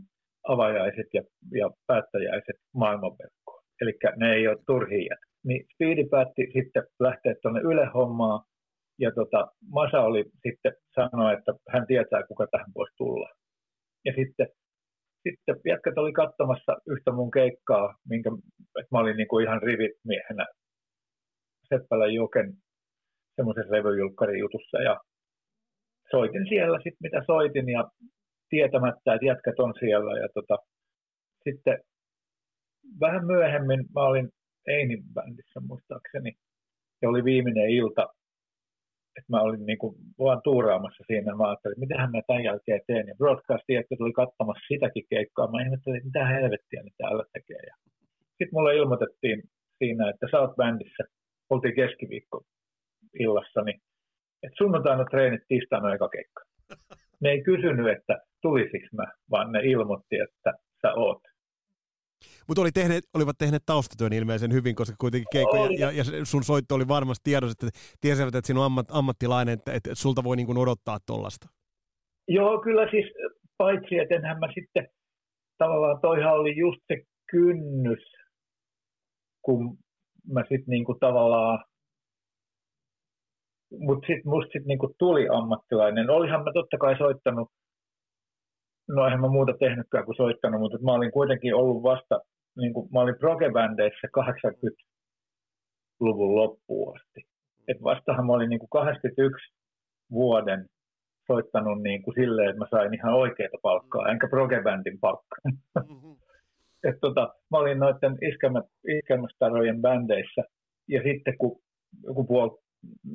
avajaiset 0.49 1.07
ja, 1.15 1.23
ja 1.53 1.71
päättäjäiset 1.87 2.57
maailmanverkkoon. 2.75 3.62
Eli 3.81 3.93
ne 4.17 4.33
ei 4.33 4.49
ole 4.49 4.57
turhia. 4.67 5.17
Niin 5.45 5.67
Speedi 5.75 6.05
päätti 6.11 6.43
sitten 6.53 6.83
lähteä 7.00 7.35
tuonne 7.43 7.61
Yle 7.61 7.87
hommaa, 7.95 8.45
ja 8.99 9.11
tota, 9.15 9.47
Masa 9.71 10.00
oli 10.00 10.25
sitten 10.43 10.73
sanoa, 10.95 11.33
että 11.33 11.53
hän 11.69 11.87
tietää, 11.87 12.26
kuka 12.29 12.47
tähän 12.50 12.73
voisi 12.75 12.95
tulla. 12.97 13.29
Ja 14.05 14.12
sitten, 14.17 14.47
sitten 15.23 15.57
jätkät 15.65 15.99
oli 15.99 16.12
katsomassa 16.12 16.73
yhtä 16.87 17.12
mun 17.12 17.31
keikkaa, 17.31 17.95
minkä, 18.09 18.31
että 18.81 18.88
mä 18.93 18.99
olin 18.99 19.17
niin 19.17 19.29
kuin 19.29 19.45
ihan 19.45 19.62
rivimiehenä 19.62 20.47
Seppälän 21.69 22.15
Joken 22.15 22.53
semmoisen 23.37 23.69
revyjulkkarin 23.71 24.41
jutussa. 24.41 24.79
Ja 24.79 25.00
soitin 26.11 26.49
siellä 26.49 26.79
sitten 26.79 27.05
mitä 27.07 27.23
soitin 27.26 27.69
ja 27.69 27.91
tietämättä, 28.49 29.15
että 29.15 29.26
jätkät 29.26 29.59
on 29.59 29.75
siellä. 29.79 30.21
Ja 30.21 30.29
tota, 30.35 30.57
sitten 31.45 31.79
vähän 33.00 33.26
myöhemmin 33.26 33.81
mä 33.95 34.00
olin 34.00 34.29
Einin 34.67 35.03
bändissä 35.15 35.61
muistaakseni. 35.61 36.33
Ja 37.03 37.09
oli 37.09 37.25
viimeinen 37.25 37.71
ilta 37.71 38.07
että 39.19 39.33
mä 39.35 39.41
olin 39.41 39.67
niin 39.67 39.79
kuin 39.79 39.95
vaan 40.19 40.41
tuuraamassa 40.45 41.05
siinä. 41.07 41.37
Mä 41.37 41.49
ajattelin, 41.49 41.73
että 41.73 41.85
mitähän 41.87 42.11
mä 42.11 42.21
tämän 42.27 42.45
jälkeen 42.45 42.81
teen. 42.87 43.07
Ja 43.09 43.15
broadcasti, 43.19 43.75
että 43.75 43.95
tuli 43.99 44.13
katsomassa 44.13 44.69
sitäkin 44.69 45.07
keikkaa. 45.11 45.51
Mä 45.51 45.63
ihmettelin, 45.63 45.97
että 45.97 46.09
mitä 46.09 46.27
helvettiä 46.27 46.83
ne 46.83 46.91
täällä 46.99 47.25
tekee. 47.33 47.63
Ja 47.71 47.75
sitten 48.39 48.55
mulle 48.57 48.77
ilmoitettiin 48.77 49.43
siinä, 49.79 50.11
että 50.11 50.27
sä 50.31 50.41
oot 50.41 50.57
bändissä. 50.57 51.05
Oltiin 51.51 51.75
keskiviikko 51.75 52.43
illassa, 53.25 53.61
niin 53.63 53.81
että 54.43 54.59
sunnuntaina 54.59 55.05
treenit 55.05 55.43
tiistaina 55.49 55.95
eka 55.95 56.09
keikka. 56.09 56.43
Ne 57.21 57.31
ei 57.31 57.43
kysynyt, 57.43 57.89
että 57.97 58.19
tulisiko 58.43 58.87
mä, 58.93 59.07
vaan 59.31 59.53
ne 59.53 59.61
ilmoitti, 59.61 60.17
että 60.19 60.53
sä 60.83 60.95
oot. 60.95 61.23
Mutta 62.49 62.61
oli 62.61 62.73
tehneet, 62.73 63.05
olivat 63.15 63.38
tehneet 63.38 63.62
taustatyön 63.67 64.12
ilmeisen 64.12 64.53
hyvin, 64.53 64.75
koska 64.75 64.97
kuitenkin 65.00 65.26
keikko 65.33 65.57
ja, 65.57 65.91
ja, 65.91 65.91
ja, 65.91 66.05
sun 66.25 66.45
soitto 66.45 66.75
oli 66.75 66.88
varmasti 66.88 67.31
tiedossa, 67.31 67.67
että 67.67 67.79
tiesivät, 68.00 68.35
että 68.35 68.47
sinun 68.47 68.65
ammat, 68.65 68.87
ammattilainen, 68.91 69.55
että, 69.55 69.73
että 69.73 69.95
sulta 69.95 70.25
voi 70.25 70.37
niin 70.37 70.47
kuin 70.47 70.59
odottaa 70.59 70.99
tuollaista. 71.07 71.49
Joo, 72.29 72.61
kyllä 72.61 72.91
siis 72.91 73.07
paitsi, 73.57 73.99
että 73.99 74.15
enhän 74.15 74.38
mä 74.38 74.49
sitten 74.55 74.88
tavallaan 75.59 76.00
toihan 76.00 76.35
oli 76.35 76.59
just 76.59 76.81
se 76.88 77.03
kynnys, 77.31 78.05
kun 79.43 79.79
mä 80.33 80.41
sitten 80.41 80.65
niinku 80.67 80.95
tavallaan, 81.00 81.65
mutta 83.79 84.07
sitten 84.07 84.31
musta 84.31 84.47
sitten 84.53 84.67
niinku 84.67 84.95
tuli 84.99 85.29
ammattilainen. 85.29 86.11
Olihan 86.11 86.45
mä 86.45 86.53
totta 86.55 86.79
kai 86.79 86.99
soittanut, 86.99 87.49
no 88.88 89.05
eihän 89.05 89.21
mä 89.21 89.28
muuta 89.28 89.52
tehnytkään 89.59 90.05
kuin 90.05 90.16
soittanut, 90.16 90.61
mutta 90.61 90.78
mä 90.78 90.93
olin 90.93 91.12
kuitenkin 91.12 91.55
ollut 91.55 91.83
vasta 91.83 92.21
niin 92.57 92.75
kuin, 92.75 92.88
mä 92.93 93.00
olin 93.00 93.19
progebändeissä 93.19 94.09
80-luvun 94.19 96.35
loppuun 96.35 96.97
asti. 96.97 97.21
Et 97.69 97.83
vastahan 97.83 98.26
mä 98.26 98.33
olin 98.33 98.50
niin 98.50 98.59
kuin 98.59 98.71
81 98.71 99.55
vuoden 100.11 100.66
soittanut 101.26 101.83
niin 101.83 102.02
kuin 102.02 102.14
silleen, 102.14 102.50
että 102.50 102.59
mä 102.59 102.66
sain 102.71 102.95
ihan 102.95 103.14
oikeita 103.14 103.59
palkkaa, 103.62 104.09
enkä 104.09 104.28
progebändin 104.28 105.00
palkkaa. 105.00 105.38
Mm-hmm. 105.88 106.16
Et 106.88 106.97
tota, 107.00 107.35
mä 107.50 107.59
olin 107.59 107.78
noiden 107.78 108.19
iskelmästarojen 108.88 109.81
bändeissä, 109.81 110.43
ja 110.88 111.02
sitten 111.02 111.38
kun 111.38 111.61
joku 112.05 112.25
puol... 112.25 112.50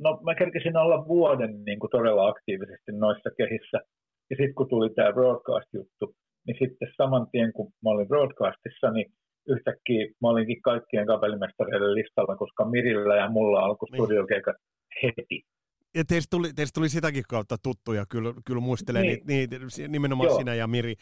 no 0.02 0.20
mä 0.22 0.34
kerkisin 0.34 0.76
olla 0.76 1.08
vuoden 1.08 1.64
niin 1.64 1.78
kuin 1.78 1.90
todella 1.90 2.28
aktiivisesti 2.28 2.92
noissa 2.92 3.30
kehissä, 3.36 3.78
ja 4.30 4.36
sitten 4.36 4.54
kun 4.54 4.68
tuli 4.68 4.90
tämä 4.94 5.12
broadcast-juttu, 5.12 6.14
niin 6.46 6.56
sitten 6.60 6.88
saman 6.96 7.26
tien 7.32 7.52
kun 7.52 7.72
mä 7.82 7.90
olin 7.90 8.08
broadcastissa, 8.08 8.90
niin 8.90 9.12
yhtäkkiä 9.48 10.06
mä 10.22 10.28
olinkin 10.28 10.62
kaikkien 10.62 11.06
kapelimestareiden 11.06 11.94
listalla, 11.94 12.36
koska 12.36 12.64
Mirillä 12.64 13.16
ja 13.16 13.30
mulla 13.30 13.60
alkoi 13.60 13.88
niin. 13.90 14.04
studiokeikat 14.04 14.56
heti. 15.02 15.42
Ja 15.94 16.04
teistä 16.04 16.30
tuli, 16.30 16.52
teistä 16.52 16.74
tuli 16.74 16.88
sitäkin 16.88 17.24
kautta 17.28 17.56
tuttuja, 17.62 18.06
kyllä, 18.06 18.34
kyllä 18.44 18.60
muistelen 18.60 19.02
niin. 19.02 19.20
niitä, 19.26 19.56
nimenomaan 19.88 20.28
Joo. 20.28 20.38
sinä 20.38 20.54
ja 20.54 20.66
Miri, 20.66 20.94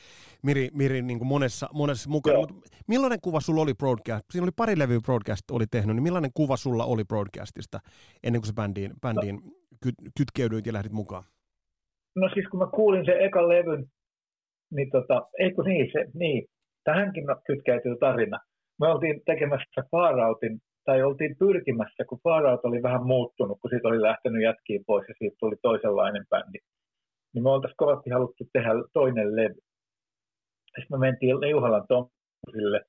Miri, 0.42 0.68
Miri 0.72 1.02
niin 1.02 1.18
kuin 1.18 1.28
monessa, 1.28 1.68
monessa 1.72 2.10
mukana. 2.10 2.38
Mut 2.38 2.52
millainen 2.88 3.18
kuva 3.22 3.40
sulla 3.40 3.62
oli 3.62 3.74
broadcast? 3.74 4.24
Siinä 4.30 4.44
oli 4.44 4.50
pari 4.56 4.78
levyä 4.78 5.00
broadcast 5.00 5.50
oli 5.50 5.66
tehnyt, 5.66 5.96
niin 5.96 6.02
millainen 6.02 6.30
kuva 6.34 6.56
sulla 6.56 6.84
oli 6.84 7.04
broadcastista 7.04 7.80
ennen 8.22 8.40
kuin 8.40 8.46
sä 8.46 8.52
bändiin, 8.52 8.92
bändiin 9.00 9.34
no. 9.34 9.50
ky, 9.82 9.90
kytkeydyit 10.16 10.66
ja 10.66 10.72
lähdit 10.72 10.92
mukaan? 10.92 11.24
No 12.16 12.28
siis 12.34 12.48
kun 12.50 12.60
mä 12.60 12.66
kuulin 12.66 13.04
sen 13.04 13.20
ekan 13.20 13.48
levyn, 13.48 13.84
niin 14.70 14.90
tota, 14.90 15.28
eikö 15.38 15.62
niin, 15.62 15.88
se, 15.92 16.04
niin, 16.14 16.46
tähänkin 16.84 17.24
kytkeytyy 17.46 17.96
tarina. 18.00 18.38
Me 18.80 18.88
oltiin 18.88 19.20
tekemässä 19.26 19.82
Farautin, 19.90 20.60
tai 20.84 21.02
oltiin 21.02 21.36
pyrkimässä, 21.38 22.04
kun 22.08 22.20
Faraut 22.24 22.64
oli 22.64 22.82
vähän 22.82 23.06
muuttunut, 23.06 23.58
kun 23.60 23.70
siitä 23.70 23.88
oli 23.88 24.02
lähtenyt 24.02 24.42
jätkiin 24.42 24.84
pois 24.86 25.08
ja 25.08 25.14
siitä 25.18 25.36
tuli 25.40 25.56
toisenlainen 25.62 26.26
bändi. 26.30 26.58
Niin 27.34 27.42
me 27.42 27.50
oltaisiin 27.50 27.76
kovasti 27.76 28.10
haluttu 28.10 28.44
tehdä 28.52 28.70
toinen 28.92 29.36
levy. 29.36 29.60
Sitten 30.64 30.90
me 30.90 30.98
mentiin 30.98 31.40
Liuhalan 31.40 31.86
Tommusille 31.88 32.80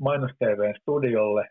Mainos 0.00 0.30
studiolle, 0.80 1.48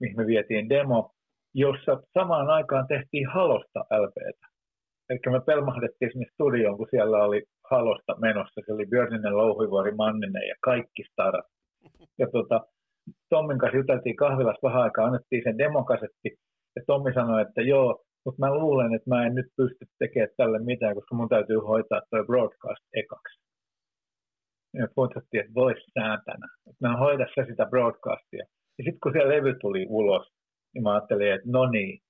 mihin 0.00 0.16
me 0.16 0.26
vietiin 0.26 0.68
demo, 0.68 1.10
jossa 1.54 2.02
samaan 2.14 2.50
aikaan 2.50 2.86
tehtiin 2.86 3.28
Halosta 3.28 3.80
LPtä. 3.80 4.45
Eli 5.10 5.18
me 5.32 5.40
pelmahdettiin 5.40 6.12
sinne 6.12 6.26
studioon, 6.34 6.76
kun 6.76 6.86
siellä 6.90 7.24
oli 7.24 7.42
Halosta 7.70 8.16
menossa. 8.20 8.60
Se 8.66 8.72
oli 8.72 8.86
Björninen, 8.86 9.36
Louhivuori, 9.36 9.92
Manninen 9.92 10.48
ja 10.48 10.54
kaikki 10.60 11.02
starat. 11.12 11.46
Ja 12.18 12.26
tota, 12.32 12.60
Tommin 13.28 13.58
kanssa 13.58 13.76
juteltiin 13.76 14.16
kahvilassa 14.16 14.66
vähän 14.68 14.82
aikaa, 14.82 15.06
annettiin 15.06 15.42
sen 15.44 15.58
demokasetti. 15.58 16.28
Ja 16.76 16.82
Tommi 16.86 17.14
sanoi, 17.14 17.42
että 17.42 17.62
joo, 17.62 18.04
mutta 18.24 18.46
mä 18.46 18.54
luulen, 18.54 18.94
että 18.94 19.10
mä 19.10 19.26
en 19.26 19.34
nyt 19.34 19.46
pysty 19.56 19.86
tekemään 19.98 20.30
tälle 20.36 20.58
mitään, 20.58 20.94
koska 20.94 21.14
mun 21.14 21.28
täytyy 21.28 21.56
hoitaa 21.56 22.00
tuo 22.10 22.24
broadcast 22.24 22.84
ekaksi. 22.94 23.40
Ja 24.78 24.88
puhuttiin, 24.94 25.40
että 25.40 25.54
vois 25.54 25.84
sääntänä. 25.94 26.46
Että 26.70 26.88
mä 26.88 26.96
hoida 26.96 27.26
se 27.34 27.44
sitä 27.50 27.66
broadcastia. 27.66 28.44
Ja 28.78 28.84
sitten 28.84 29.00
kun 29.02 29.12
se 29.12 29.28
levy 29.28 29.54
tuli 29.60 29.86
ulos, 29.88 30.26
niin 30.74 30.82
mä 30.82 30.94
ajattelin, 30.94 31.32
että 31.32 31.48
no 31.50 31.66
niin, 31.66 32.00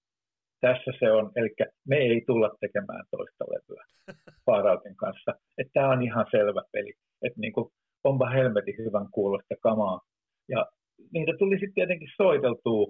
tässä 0.61 0.91
se 0.99 1.11
on, 1.13 1.33
eli 1.37 1.51
me 1.89 1.97
ei 1.97 2.23
tulla 2.27 2.51
tekemään 2.61 3.05
toista 3.11 3.45
levyä 3.45 3.85
Farautin 4.47 4.97
kanssa. 4.97 5.35
Että 5.59 5.73
tämä 5.75 5.91
on 5.91 6.03
ihan 6.03 6.27
selvä 6.31 6.63
peli, 6.73 6.93
että 7.23 7.41
niin 7.41 7.53
kuin, 7.53 7.69
onpa 8.05 8.31
helvetin 8.31 8.75
hyvän 8.79 9.09
kuulosta 9.11 9.55
kamaa. 9.61 10.01
Ja 10.49 10.67
niitä 11.13 11.33
tuli 11.39 11.55
sitten 11.55 11.75
tietenkin 11.75 12.09
soiteltua 12.17 12.87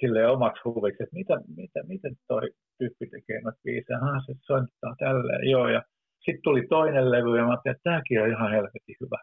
sille 0.00 0.26
omaksi 0.26 0.62
huviksi, 0.64 1.02
että 1.02 1.16
mitä, 1.16 1.40
mitä, 1.56 1.82
miten 1.88 2.14
toi 2.28 2.50
tyyppi 2.78 3.06
tekee 3.06 3.40
noita 3.40 3.60
biisejä, 3.64 3.98
ah, 3.98 4.22
se 4.26 4.34
soittaa 4.40 4.94
tälleen, 4.98 5.50
joo, 5.50 5.68
ja 5.68 5.82
sitten 6.24 6.42
tuli 6.42 6.66
toinen 6.68 7.10
levy, 7.10 7.36
ja 7.36 7.42
mä 7.44 7.50
ajattelin, 7.50 7.76
että 7.76 7.90
tämäkin 7.90 8.22
on 8.22 8.28
ihan 8.28 8.50
helvetin 8.50 8.96
hyvä. 9.00 9.18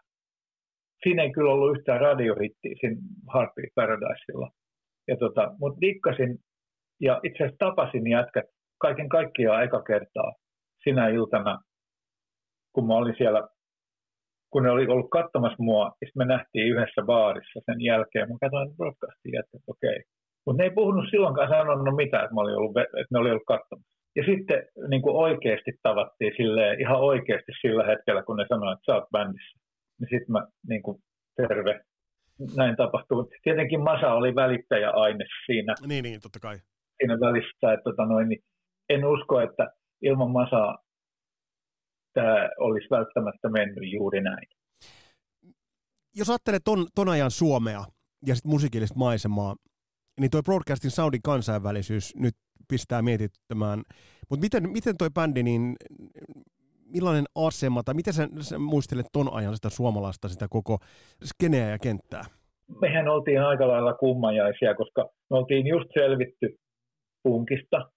Siinä 1.02 1.22
ei 1.22 1.32
kyllä 1.32 1.52
ollut 1.52 1.76
yhtään 1.76 2.00
radiohittiä 2.00 2.74
siinä 2.80 2.96
Heartbeat 3.34 3.72
Paradisella. 3.74 4.50
Ja 5.08 5.16
tota, 5.16 5.54
mutta 5.58 5.80
dikkasin 5.80 6.38
ja 7.00 7.20
itse 7.22 7.44
asiassa 7.44 7.64
tapasin 7.66 8.10
jätkät 8.10 8.44
kaiken 8.78 9.08
kaikkiaan 9.08 9.64
eka 9.64 9.82
kertaa 9.82 10.32
sinä 10.84 11.08
iltana, 11.08 11.58
kun 12.72 12.86
mä 12.86 12.94
olin 12.94 13.14
siellä, 13.18 13.48
kun 14.52 14.62
ne 14.62 14.70
oli 14.70 14.86
ollut 14.86 15.10
katsomassa 15.10 15.62
mua, 15.62 15.84
ja 15.84 16.06
sitten 16.06 16.20
me 16.20 16.24
nähtiin 16.24 16.68
yhdessä 16.72 17.02
baarissa 17.06 17.60
sen 17.66 17.80
jälkeen. 17.80 18.28
Mä 18.28 18.36
katsoin 18.40 18.76
broadcastin 18.76 19.32
jätkät, 19.32 19.62
okei. 19.66 19.90
Okay. 19.90 20.02
Mutta 20.46 20.62
ne 20.62 20.64
ei 20.64 20.74
puhunut 20.80 21.10
silloinkaan 21.10 21.48
sanonut 21.48 21.96
mitään, 21.96 22.24
että, 22.24 22.34
mä 22.34 22.40
olin 22.40 22.56
ollut, 22.56 22.76
että 22.76 23.12
ne 23.12 23.18
oli 23.18 23.30
ollut 23.30 23.52
katsomassa. 23.52 23.90
Ja 24.16 24.22
sitten 24.30 24.66
niin 24.88 25.02
kuin 25.02 25.16
oikeasti 25.16 25.72
tavattiin 25.82 26.32
silleen, 26.36 26.80
ihan 26.80 27.00
oikeasti 27.00 27.52
sillä 27.60 27.84
hetkellä, 27.86 28.22
kun 28.22 28.36
ne 28.36 28.46
sanoivat, 28.48 28.78
että 28.78 28.92
sä 28.92 28.96
oot 28.96 29.10
bändissä. 29.10 29.58
Niin 30.00 30.08
sitten 30.10 30.32
mä 30.32 30.46
niin 30.68 30.82
kuin, 30.82 30.98
terve, 31.36 31.80
näin 32.56 32.76
tapahtuu. 32.76 33.30
Tietenkin 33.42 33.80
Masa 33.80 34.14
oli 34.14 34.34
välittäjäaine 34.34 35.24
siinä. 35.46 35.74
Niin, 35.86 36.02
niin, 36.02 36.20
totta 36.20 36.40
kai 36.40 36.56
siinä 37.10 37.26
välissä, 37.26 37.72
että 37.72 37.84
tota 37.84 38.06
noin, 38.06 38.28
niin 38.28 38.42
en 38.88 39.04
usko, 39.04 39.40
että 39.40 39.70
ilman 40.02 40.30
Masaa 40.30 40.78
tämä 42.14 42.48
olisi 42.58 42.88
välttämättä 42.90 43.48
mennyt 43.48 43.92
juuri 43.92 44.20
näin. 44.20 44.46
Jos 46.16 46.30
ajattelet 46.30 46.64
ton, 46.64 46.86
ton 46.94 47.08
ajan 47.08 47.30
Suomea 47.30 47.84
ja 48.26 48.34
sitten 48.34 48.50
musiikillista 48.50 48.98
maisemaa, 48.98 49.56
niin 50.20 50.30
tuo 50.30 50.42
broadcastin 50.42 50.90
soundin 50.90 51.22
kansainvälisyys 51.22 52.16
nyt 52.16 52.34
pistää 52.68 53.02
mietittämään. 53.02 53.82
Mutta 54.30 54.42
miten, 54.42 54.70
miten 54.70 54.96
toi 54.96 55.10
bändi, 55.10 55.42
niin 55.42 55.76
millainen 56.84 57.24
asema, 57.34 57.82
tai 57.82 57.94
miten 57.94 58.12
sä, 58.14 58.28
sä 58.40 58.58
muistelet 58.58 59.06
ton 59.12 59.32
ajan 59.32 59.54
sitä 59.54 59.70
suomalaista, 59.70 60.28
sitä 60.28 60.46
koko 60.50 60.78
skeneä 61.24 61.70
ja 61.70 61.78
kenttää? 61.78 62.24
Mehän 62.80 63.08
oltiin 63.08 63.42
aika 63.42 63.68
lailla 63.68 63.94
kummajaisia, 63.94 64.74
koska 64.74 65.08
me 65.30 65.36
oltiin 65.36 65.66
just 65.66 65.88
selvitty 65.94 66.58
punkista, 67.22 67.90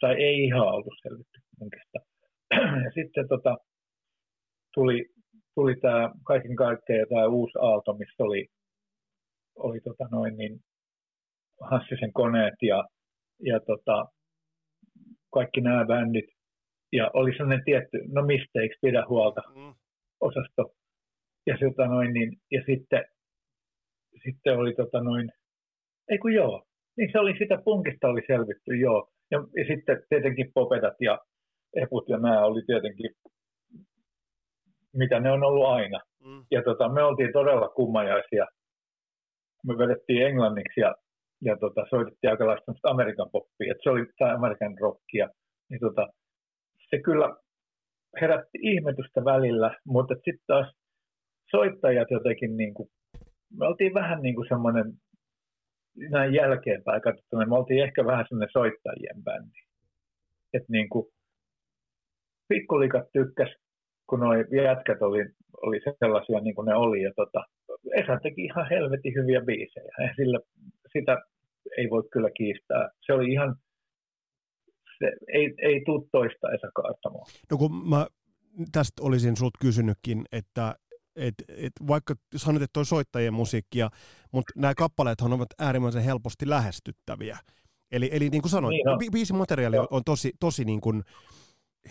tai 0.00 0.14
ei 0.22 0.44
ihan 0.44 0.68
oltu 0.68 0.90
selvitty 1.02 1.40
punkista. 1.58 1.98
Ja 2.84 2.90
sitten 2.94 3.28
tota, 3.28 3.56
tuli, 4.74 5.06
tuli 5.54 5.76
tämä 5.80 6.10
kaiken 6.26 6.56
kaikkiaan 6.56 7.06
tämä 7.08 7.26
uusi 7.26 7.58
aalto, 7.60 7.92
missä 7.92 8.22
oli, 8.24 8.46
oli 9.58 9.80
tota 9.80 10.04
noin 10.10 10.36
niin 10.36 10.60
Hassisen 11.60 12.12
koneet 12.12 12.54
ja, 12.62 12.84
ja 13.40 13.60
tota, 13.60 14.06
kaikki 15.34 15.60
nämä 15.60 15.84
bändit. 15.84 16.24
Ja 16.92 17.10
oli 17.14 17.32
sellainen 17.32 17.64
tietty, 17.64 17.98
no 18.12 18.22
mistakes, 18.22 18.78
pidä 18.82 19.04
huolta, 19.08 19.40
mm. 19.54 19.74
osasto. 20.20 20.74
Ja, 21.46 21.56
tota 21.60 21.86
noin, 21.86 22.12
niin, 22.12 22.32
ja 22.50 22.62
sitten, 22.66 23.04
sitten 24.24 24.58
oli 24.58 24.74
tota 24.74 25.00
noin, 25.00 25.32
ei 26.10 26.18
kun 26.18 26.34
joo, 26.34 26.66
niin 26.96 27.12
se 27.12 27.18
oli 27.18 27.38
sitä 27.38 27.58
punkista 27.64 28.08
oli 28.08 28.22
selvitty, 28.26 28.76
joo. 28.76 29.08
Ja, 29.30 29.38
ja 29.56 29.64
sitten 29.66 30.02
tietenkin 30.08 30.50
popetat 30.54 30.94
ja 31.00 31.18
eput 31.76 32.08
ja 32.08 32.18
nämä 32.18 32.44
oli 32.44 32.62
tietenkin, 32.66 33.10
mitä 34.94 35.20
ne 35.20 35.30
on 35.30 35.42
ollut 35.42 35.66
aina. 35.66 36.00
Mm. 36.24 36.44
Ja 36.50 36.62
tota, 36.62 36.88
me 36.88 37.02
oltiin 37.02 37.32
todella 37.32 37.68
kummajaisia. 37.68 38.46
Me 39.66 39.78
vedettiin 39.78 40.26
englanniksi 40.26 40.80
ja, 40.80 40.94
ja 41.42 41.56
tota, 41.56 41.86
soitettiin 41.90 42.30
aika 42.30 42.46
laista 42.46 42.72
Amerikan 42.82 43.30
poppia. 43.32 43.72
Et 43.72 43.78
se 43.82 43.90
oli 43.90 44.06
tämä 44.18 44.34
Amerikan 44.34 44.78
rockia. 44.80 45.28
Niin 45.70 45.80
tota, 45.80 46.08
se 46.90 46.98
kyllä 46.98 47.36
herätti 48.20 48.58
ihmetystä 48.62 49.24
välillä, 49.24 49.76
mutta 49.86 50.14
sitten 50.14 50.46
taas 50.46 50.74
soittajat 51.50 52.10
jotenkin, 52.10 52.56
niin 52.56 52.74
kuin, 52.74 52.88
me 53.58 53.66
oltiin 53.66 53.94
vähän 53.94 54.22
niin 54.22 54.34
kuin 54.34 54.48
semmoinen 54.48 54.92
näin 55.96 56.34
jälkeenpäin 56.34 57.02
katsottuna, 57.02 57.46
me 57.46 57.56
oltiin 57.56 57.84
ehkä 57.84 58.04
vähän 58.04 58.24
semmoinen 58.28 58.52
soittajien 58.52 59.24
bändi. 59.24 59.58
Että 60.54 60.72
niin 60.72 60.88
kuin, 60.88 61.06
pikkulikat 62.48 63.04
tykkäs, 63.12 63.50
kun 64.08 64.20
nuo 64.20 64.34
jätkät 64.64 65.02
oli, 65.02 65.24
oli 65.62 65.80
sellaisia 66.00 66.40
niin 66.40 66.54
kuin 66.54 66.66
ne 66.66 66.74
oli. 66.74 67.02
Ja 67.02 67.12
tota, 67.16 67.44
Esa 67.94 68.18
teki 68.22 68.44
ihan 68.44 68.68
helvetin 68.70 69.14
hyviä 69.14 69.40
biisejä. 69.40 69.92
Ja 69.98 70.14
sillä, 70.16 70.40
sitä 70.92 71.16
ei 71.78 71.90
voi 71.90 72.02
kyllä 72.12 72.30
kiistää. 72.36 72.88
Se 73.06 73.12
oli 73.12 73.32
ihan, 73.32 73.56
se 74.98 75.12
ei, 75.28 75.54
ei 75.58 75.82
tule 75.86 76.08
toista 76.12 76.52
Esa 76.52 76.68
Kaartamoa. 76.74 77.24
No 77.50 77.56
kun 77.56 77.88
mä 77.88 78.06
tästä 78.72 79.02
olisin 79.02 79.36
sut 79.36 79.54
kysynytkin, 79.60 80.24
että 80.32 80.74
et, 81.16 81.34
et 81.48 81.72
vaikka 81.88 82.14
sanot, 82.36 82.62
että 82.62 82.72
toi 82.72 82.86
soittajien 82.86 83.34
musiikkia, 83.34 83.90
mutta 84.32 84.52
nämä 84.56 84.74
kappaleethan 84.74 85.32
ovat 85.32 85.48
äärimmäisen 85.58 86.02
helposti 86.02 86.48
lähestyttäviä. 86.48 87.38
Eli, 87.90 88.08
eli 88.12 88.28
niin 88.28 88.42
kuin 88.42 88.50
sanoin, 88.50 88.72
niin 88.72 88.84
no. 88.84 88.98
biisin 89.12 89.36
materiaali 89.36 89.76
on 89.90 90.04
tosi, 90.04 90.32
tosi 90.40 90.64
niin 90.64 90.80
kuin 90.80 91.02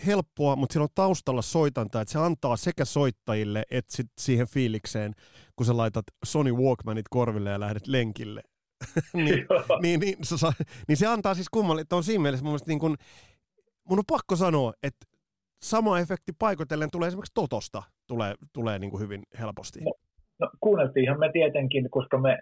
helppoa, 0.06 0.56
mutta 0.56 0.72
siinä 0.72 0.82
on 0.82 0.88
taustalla 0.94 1.42
soitanta, 1.42 2.00
että 2.00 2.12
se 2.12 2.18
antaa 2.18 2.56
sekä 2.56 2.84
soittajille 2.84 3.62
että 3.70 3.96
sit 3.96 4.06
siihen 4.18 4.46
fiilikseen, 4.46 5.12
kun 5.56 5.66
sä 5.66 5.76
laitat 5.76 6.04
Sony 6.24 6.52
Walkmanit 6.52 7.08
korville 7.10 7.50
ja 7.50 7.60
lähdet 7.60 7.86
lenkille. 7.86 8.42
niin, 9.12 9.46
niin, 9.82 10.00
niin, 10.00 10.16
se, 10.22 10.36
niin 10.88 10.96
se 10.96 11.06
antaa 11.06 11.34
siis 11.34 11.48
kummalle, 11.48 11.80
että 11.80 11.96
on 11.96 12.04
siinä 12.04 12.22
mielessä 12.22 12.44
mun 12.44 12.58
niin 12.66 12.78
kun, 12.78 12.96
mun 13.88 13.98
on 13.98 14.04
pakko 14.06 14.36
sanoa, 14.36 14.72
että 14.82 15.06
sama 15.70 15.98
efekti 15.98 16.32
paikotellen 16.38 16.90
tulee 16.92 17.08
esimerkiksi 17.08 17.34
Totosta, 17.34 17.82
tulee, 18.06 18.34
tulee 18.52 18.78
niin 18.78 18.90
kuin 18.90 19.02
hyvin 19.02 19.22
helposti. 19.40 19.80
No, 19.80 19.92
no 20.40 20.50
kuunneltiinhan 20.60 21.20
me 21.20 21.30
tietenkin, 21.32 21.90
koska 21.90 22.18
me 22.18 22.38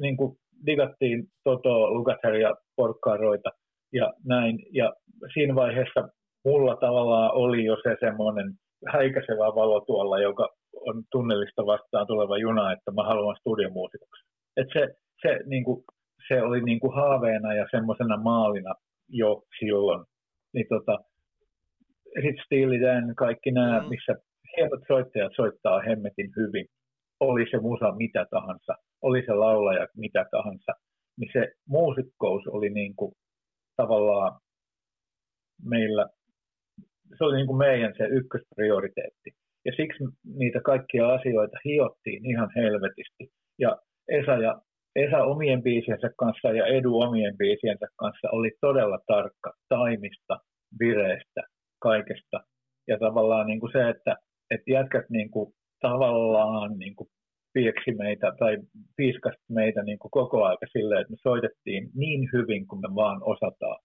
niin 0.00 0.16
kuin 0.16 0.36
digattiin 0.66 1.28
Toto, 1.44 1.94
Lukatheria, 1.94 2.54
Porkkaroita 2.76 3.50
ja 3.92 4.12
näin. 4.24 4.58
Ja 4.72 4.92
siinä 5.34 5.54
vaiheessa 5.54 6.08
mulla 6.44 6.76
tavallaan 6.76 7.30
oli 7.34 7.64
jo 7.64 7.76
se 7.82 7.96
semmoinen 8.00 8.54
häikäisevä 8.92 9.54
valo 9.54 9.80
tuolla, 9.80 10.18
joka 10.18 10.48
on 10.88 11.02
tunnelista 11.12 11.66
vastaan 11.66 12.06
tuleva 12.06 12.38
juna, 12.38 12.72
että 12.72 12.90
mä 12.90 13.04
haluan 13.04 13.36
studiomuusikoksi. 13.40 14.24
Et 14.56 14.68
se, 14.72 14.94
se, 15.22 15.38
niin 15.46 15.64
kuin, 15.64 15.84
se 16.28 16.42
oli 16.42 16.60
niin 16.62 16.80
kuin 16.80 16.94
haaveena 16.94 17.54
ja 17.54 17.66
semmoisena 17.70 18.16
maalina 18.16 18.74
jo 19.08 19.42
silloin. 19.58 20.04
Niin 20.54 20.66
tota, 20.68 20.98
sitten 22.14 22.44
Steely 22.44 22.80
Dan, 22.80 23.14
kaikki 23.14 23.50
nämä, 23.50 23.80
mm. 23.82 23.88
missä 23.88 24.14
hienot 24.56 24.80
soittajat 24.88 25.32
soittaa 25.36 25.80
hemmetin 25.80 26.30
hyvin. 26.36 26.66
Oli 27.20 27.46
se 27.50 27.58
musa 27.58 27.92
mitä 27.96 28.26
tahansa, 28.30 28.74
oli 29.02 29.22
se 29.26 29.32
laulaja 29.32 29.86
mitä 29.96 30.26
tahansa, 30.30 30.72
niin 31.18 31.30
se 31.32 31.52
muusikkous 31.68 32.46
oli 32.46 32.70
niin 32.70 32.96
kuin 32.96 33.12
tavallaan 33.76 34.40
meillä 35.64 36.06
se 37.18 37.24
oli 37.24 37.36
niin 37.36 37.46
kuin 37.46 37.58
meidän 37.58 37.94
se 37.96 38.04
ykkösprioriteetti. 38.04 39.30
Ja 39.64 39.72
siksi 39.76 40.04
niitä 40.24 40.60
kaikkia 40.60 41.08
asioita 41.08 41.56
hiottiin 41.64 42.30
ihan 42.30 42.50
helvetisti. 42.56 43.28
Ja 43.58 43.76
Esa, 44.08 44.32
ja 44.32 44.62
Esa 44.96 45.24
omien 45.24 45.62
biisiensä 45.62 46.10
kanssa 46.16 46.48
ja 46.48 46.66
Edu 46.66 47.00
omien 47.00 47.36
biisiensä 47.36 47.86
kanssa 47.96 48.28
oli 48.32 48.50
todella 48.60 48.98
tarkka 49.06 49.52
taimista, 49.68 50.36
vireestä, 50.80 51.42
kaikesta. 51.80 52.40
Ja 52.88 52.98
tavallaan 52.98 53.46
niin 53.46 53.60
kuin 53.60 53.72
se, 53.72 53.88
että, 53.88 54.16
että 54.50 54.70
jätkät 54.70 55.10
niin 55.10 55.30
kuin 55.30 55.52
tavallaan 55.80 56.78
niin 56.78 56.96
kuin 56.96 57.08
pieksi 57.52 57.94
meitä 57.94 58.32
tai 58.38 58.58
piiskasti 58.96 59.44
meitä 59.48 59.82
niin 59.82 59.98
kuin 59.98 60.10
koko 60.10 60.44
aika 60.44 60.66
silleen, 60.72 61.00
että 61.00 61.12
me 61.12 61.16
soitettiin 61.22 61.90
niin 61.94 62.28
hyvin 62.32 62.66
kuin 62.68 62.80
me 62.80 62.94
vaan 62.94 63.20
osataan. 63.22 63.78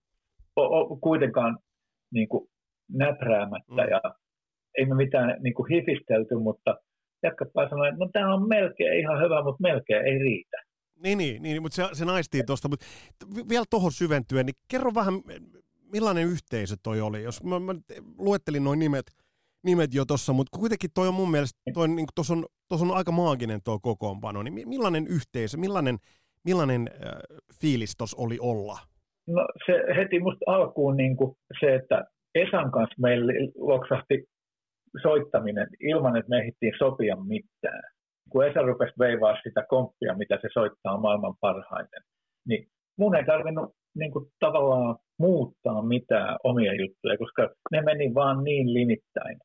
O, 0.55 0.63
o, 0.79 0.97
kuitenkaan 0.97 1.58
niin 2.13 2.27
kuin 2.27 2.47
näpräämättä 2.91 3.84
mm. 3.84 3.89
ja 3.89 4.01
ei 4.77 4.86
me 4.86 4.95
mitään 4.95 5.38
niin 5.43 5.53
kuin 5.53 5.69
hifistelty, 5.69 6.36
mutta 6.36 6.77
jatkapaa 7.23 7.69
sanoi, 7.69 7.88
että 7.88 7.99
no 7.99 8.10
tämä 8.13 8.34
on 8.34 8.47
melkein 8.47 8.99
ihan 8.99 9.21
hyvä, 9.23 9.43
mutta 9.43 9.62
melkein 9.62 10.05
ei 10.05 10.19
riitä. 10.19 10.58
Niin, 11.03 11.17
niin, 11.17 11.43
niin 11.43 11.62
mutta 11.62 11.75
se, 11.75 11.84
se 11.93 12.05
naistiin 12.05 12.45
tuosta, 12.45 12.67
mutta 12.69 12.86
vielä 13.49 13.65
tuohon 13.69 13.91
syventyen, 13.91 14.45
niin 14.45 14.55
kerro 14.71 14.91
vähän, 14.95 15.13
millainen 15.95 16.27
yhteisö 16.27 16.75
toi 16.84 17.01
oli? 17.01 17.23
Jos 17.23 17.43
mä, 17.43 17.60
mä 17.60 17.73
luettelin 18.17 18.63
noin 18.63 18.79
nimet, 18.79 19.08
nimet 19.63 19.93
jo 19.93 20.05
tuossa, 20.05 20.34
mutta 20.34 20.58
kuitenkin 20.60 20.89
toi 20.93 21.08
on 21.08 21.13
mun 21.13 21.31
mielestä, 21.31 21.60
toi, 21.73 21.88
niin 21.88 22.08
tuossa 22.15 22.34
on, 22.34 22.45
on 22.71 22.97
aika 22.97 23.12
maaginen 23.12 23.60
tuo 23.63 23.79
kokoonpano, 23.79 24.43
niin 24.43 24.69
millainen 24.69 25.08
yhteisö, 25.08 25.58
millainen, 25.58 25.97
millainen 26.45 26.89
äh, 26.91 27.12
fiilis 27.62 27.93
tuossa 27.97 28.17
oli 28.19 28.38
olla? 28.41 28.77
No 29.27 29.47
se 29.65 29.73
heti 29.97 30.19
musta 30.19 30.45
alkuun 30.47 30.97
niin 30.97 31.15
kuin 31.17 31.36
se, 31.60 31.75
että 31.75 32.03
Esan 32.36 32.71
kanssa 32.71 33.01
meillä 33.01 33.34
loksahti 33.58 34.23
soittaminen 35.01 35.67
ilman, 35.79 36.17
että 36.17 36.29
me 36.29 36.38
ehdittiin 36.38 36.73
sopia 36.77 37.15
mitään. 37.15 37.84
Kun 38.29 38.45
Esa 38.45 38.62
rupesi 38.62 38.93
veivaa 38.99 39.38
sitä 39.43 39.65
komppia, 39.69 40.17
mitä 40.17 40.36
se 40.41 40.47
soittaa 40.53 40.99
maailman 40.99 41.36
parhaiten, 41.41 42.01
niin 42.47 42.67
mun 42.97 43.15
ei 43.15 43.25
tarvinnut 43.25 43.75
niin 43.95 44.12
kuin, 44.12 44.25
tavallaan 44.39 44.95
muuttaa 45.19 45.82
mitään 45.82 46.38
omia 46.43 46.73
juttuja, 46.73 47.17
koska 47.17 47.49
ne 47.71 47.82
meni 47.82 48.13
vaan 48.13 48.43
niin 48.43 48.73
limittäin, 48.73 49.38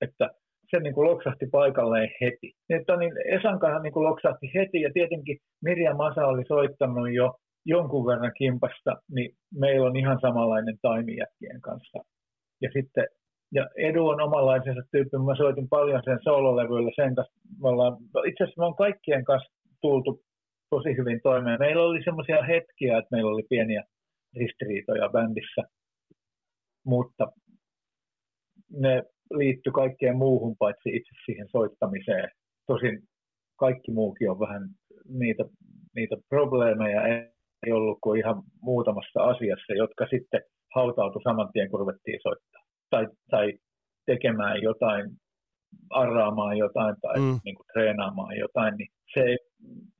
että 0.00 0.30
se 0.70 0.80
niin 0.80 0.94
kuin 0.94 1.10
loksahti 1.10 1.46
paikalleen 1.52 2.10
heti. 2.20 2.52
Että 2.70 2.96
niin 2.96 3.12
Esan 3.38 3.58
kanssa 3.58 3.82
niin 3.82 3.92
kuin 3.92 4.04
loksahti 4.04 4.50
heti 4.54 4.80
ja 4.80 4.90
tietenkin 4.94 5.38
Mirja 5.64 5.94
Masa 5.94 6.26
oli 6.26 6.44
soittanut 6.48 7.12
jo 7.12 7.34
jonkun 7.66 8.06
verran 8.06 8.32
kimpasta, 8.38 8.96
niin 9.14 9.30
meillä 9.54 9.86
on 9.86 9.96
ihan 9.96 10.18
samanlainen 10.20 10.78
taimijätkien 10.82 11.60
kanssa 11.60 11.98
ja 12.62 12.70
sitten 12.72 13.06
ja 13.54 13.68
Edu 13.76 14.08
on 14.08 14.20
omanlaisensa 14.20 14.82
tyyppi. 14.90 15.16
Mä 15.16 15.36
soitin 15.36 15.68
paljon 15.68 16.02
sen 16.04 16.18
sololevyillä 16.22 16.90
sen 16.96 17.14
kanssa. 17.14 17.34
Me 17.62 17.68
ollaan, 17.68 17.96
itse 18.26 18.44
asiassa 18.44 18.60
me 18.60 18.66
on 18.66 18.76
kaikkien 18.76 19.24
kanssa 19.24 19.52
tultu 19.80 20.20
tosi 20.70 20.96
hyvin 20.96 21.20
toimeen. 21.22 21.58
Meillä 21.58 21.82
oli 21.82 22.04
semmoisia 22.04 22.42
hetkiä, 22.42 22.98
että 22.98 23.08
meillä 23.10 23.30
oli 23.30 23.42
pieniä 23.48 23.82
ristiriitoja 24.36 25.08
bändissä, 25.08 25.62
mutta 26.86 27.32
ne 28.70 29.02
liittyi 29.30 29.72
kaikkeen 29.72 30.16
muuhun 30.16 30.56
paitsi 30.58 30.88
itse 30.88 31.14
siihen 31.24 31.48
soittamiseen. 31.48 32.28
Tosin 32.66 33.02
kaikki 33.58 33.90
muukin 33.92 34.30
on 34.30 34.40
vähän 34.40 34.62
niitä, 35.08 35.44
niitä 35.94 36.16
probleemeja 36.28 37.06
ei 37.66 37.72
ollut 37.72 37.98
kuin 38.02 38.18
ihan 38.20 38.42
muutamassa 38.62 39.22
asiassa, 39.22 39.72
jotka 39.74 40.06
sitten 40.10 40.42
hautautui 40.74 41.22
saman 41.22 41.48
tien, 41.52 41.70
kun 41.70 41.80
ruvettiin 41.80 42.20
soittaa. 42.22 42.62
Tai, 42.90 43.06
tai 43.30 43.52
tekemään 44.06 44.62
jotain, 44.62 45.10
arraamaan 45.90 46.58
jotain 46.58 46.96
tai 47.00 47.18
mm. 47.18 47.38
niin 47.44 47.56
kuin, 47.56 47.66
treenaamaan 47.72 48.36
jotain, 48.38 48.74
niin 48.76 48.88
se, 49.14 49.36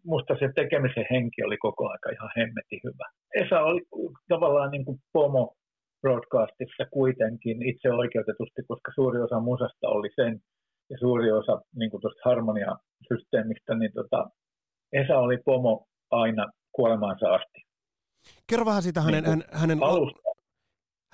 musta 0.05 0.35
se 0.39 0.49
tekemisen 0.55 1.07
henki 1.11 1.45
oli 1.45 1.57
koko 1.57 1.89
aika 1.89 2.11
ihan 2.11 2.31
hemmetin 2.37 2.81
hyvä. 2.85 3.07
Esa 3.35 3.61
oli 3.61 3.83
tavallaan 4.29 4.71
niin 4.71 4.85
kuin 4.85 4.99
pomo 5.13 5.55
broadcastissa 6.01 6.85
kuitenkin 6.91 7.63
itse 7.63 7.91
oikeutetusti, 7.91 8.63
koska 8.69 8.93
suuri 8.95 9.23
osa 9.23 9.41
musasta 9.41 9.89
oli 9.89 10.09
sen 10.17 10.41
ja 10.91 10.97
suuri 10.99 11.33
osa 11.33 11.61
niin 11.77 11.91
kuin 11.91 12.01
tuosta 12.01 12.21
harmoniasysteemistä, 12.25 13.75
niin 13.75 13.93
tota, 13.95 14.31
Esa 14.93 15.19
oli 15.19 15.39
pomo 15.45 15.87
aina 16.11 16.47
kuolemaansa 16.73 17.35
asti. 17.35 17.59
Kerro 18.47 18.65
vähän 18.65 18.83
siitä 18.83 19.01
hänen, 19.01 19.25
Niin 19.25 19.31
hän, 19.31 19.43
hänen, 19.61 19.79
Alusta. 19.83 20.32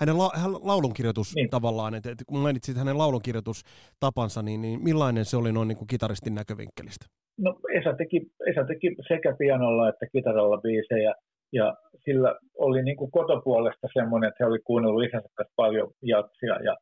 Hänen 0.00 0.18
la, 0.18 0.30
hän, 0.34 0.52
laulunkirjoitus 0.52 1.34
Niin. 1.34 1.50
tavallaan, 1.50 1.94
että, 1.94 2.11
että 2.11 2.24
kun 2.26 2.38
mainitsit 2.38 2.76
hänen 2.76 2.98
laulunkirjoitustapansa, 2.98 4.42
niin, 4.42 4.62
niin 4.62 4.82
millainen 4.82 5.24
se 5.24 5.37
oli 5.37 5.52
noin 5.52 5.68
niin 5.68 5.78
kuin 5.78 5.88
kitaristin 5.88 6.34
näkövinkkelistä? 6.34 7.06
No 7.38 7.54
Esa 7.80 7.92
teki, 7.96 8.30
Esa 8.50 8.64
teki 8.64 8.96
sekä 9.08 9.37
pianolla 9.38 9.88
että 9.88 10.06
kitaralla 10.12 10.58
biisejä 10.58 11.14
ja 11.52 11.74
sillä 12.04 12.34
oli 12.58 12.82
niin 12.82 12.96
kuin 12.96 13.11
kotopuolesta 13.11 13.88
semmoinen, 13.92 14.28
että 14.28 14.44
he 14.44 14.48
oli 14.48 14.58
kuunnellut 14.64 15.04
isänsä 15.04 15.28
kanssa 15.34 15.52
paljon 15.56 15.90
jatsia 16.02 16.54
ja, 16.62 16.76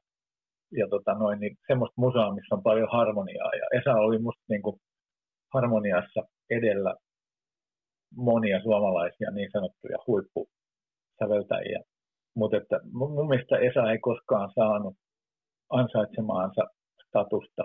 ja 0.79 0.89
tota 0.91 1.15
noin, 1.15 1.41
niin 1.41 1.57
semmoista 1.67 2.01
musaa, 2.01 2.35
missä 2.35 2.55
on 2.55 2.63
paljon 2.63 2.89
harmoniaa. 2.93 3.53
Ja 3.55 3.81
Esa 3.81 3.95
oli 3.95 4.19
musta 4.19 4.45
niin 4.49 4.63
kuin 4.63 4.77
harmoniassa 5.55 6.21
edellä 6.51 6.95
monia 8.17 8.63
suomalaisia 8.63 9.31
niin 9.31 9.51
sanottuja 9.53 9.99
huippusäveltäjiä. 10.07 11.81
Mutta 12.37 12.57
että 12.57 12.81
mun 12.93 13.29
mielestä 13.29 13.59
Esa 13.59 13.91
ei 13.91 13.99
koskaan 13.99 14.51
saanut 14.55 14.95
ansaitsemaansa 15.71 16.63
statusta, 17.07 17.65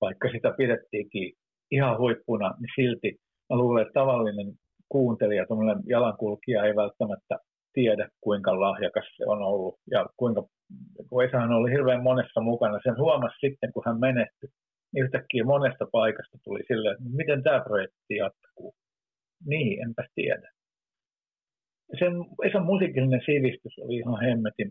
vaikka 0.00 0.28
sitä 0.32 0.54
pidettiinkin 0.56 1.32
ihan 1.70 1.98
huippuna, 1.98 2.54
niin 2.60 2.72
silti 2.76 3.16
mä 3.50 3.56
luulen, 3.56 3.82
että 3.82 4.00
tavallinen 4.00 4.52
kuuntelija, 4.88 5.46
tuommoinen 5.46 5.82
jalankulkija 5.86 6.64
ei 6.64 6.76
välttämättä 6.76 7.38
tiedä, 7.72 8.08
kuinka 8.20 8.60
lahjakas 8.60 9.04
se 9.16 9.24
on 9.26 9.42
ollut 9.42 9.74
ja 9.90 10.06
kuinka, 10.16 10.42
kun 11.08 11.24
Esahan 11.24 11.52
oli 11.52 11.70
hirveän 11.70 12.02
monessa 12.02 12.40
mukana, 12.40 12.78
sen 12.82 12.98
huomasi 12.98 13.36
sitten, 13.40 13.72
kun 13.72 13.82
hän 13.86 14.00
menehtyi, 14.00 14.48
niin 14.92 15.04
yhtäkkiä 15.04 15.44
monesta 15.44 15.86
paikasta 15.92 16.38
tuli 16.44 16.60
silleen, 16.68 16.92
että 16.92 17.16
miten 17.16 17.42
tämä 17.42 17.60
projekti 17.60 18.14
jatkuu. 18.16 18.74
Niin, 19.46 19.82
enpä 19.82 20.04
tiedä. 20.14 20.51
Sen 21.98 22.12
Esan 22.48 22.66
musiikillinen 22.66 23.20
sivistys 23.26 23.78
oli 23.78 23.96
ihan 23.96 24.20
hemmetin 24.24 24.70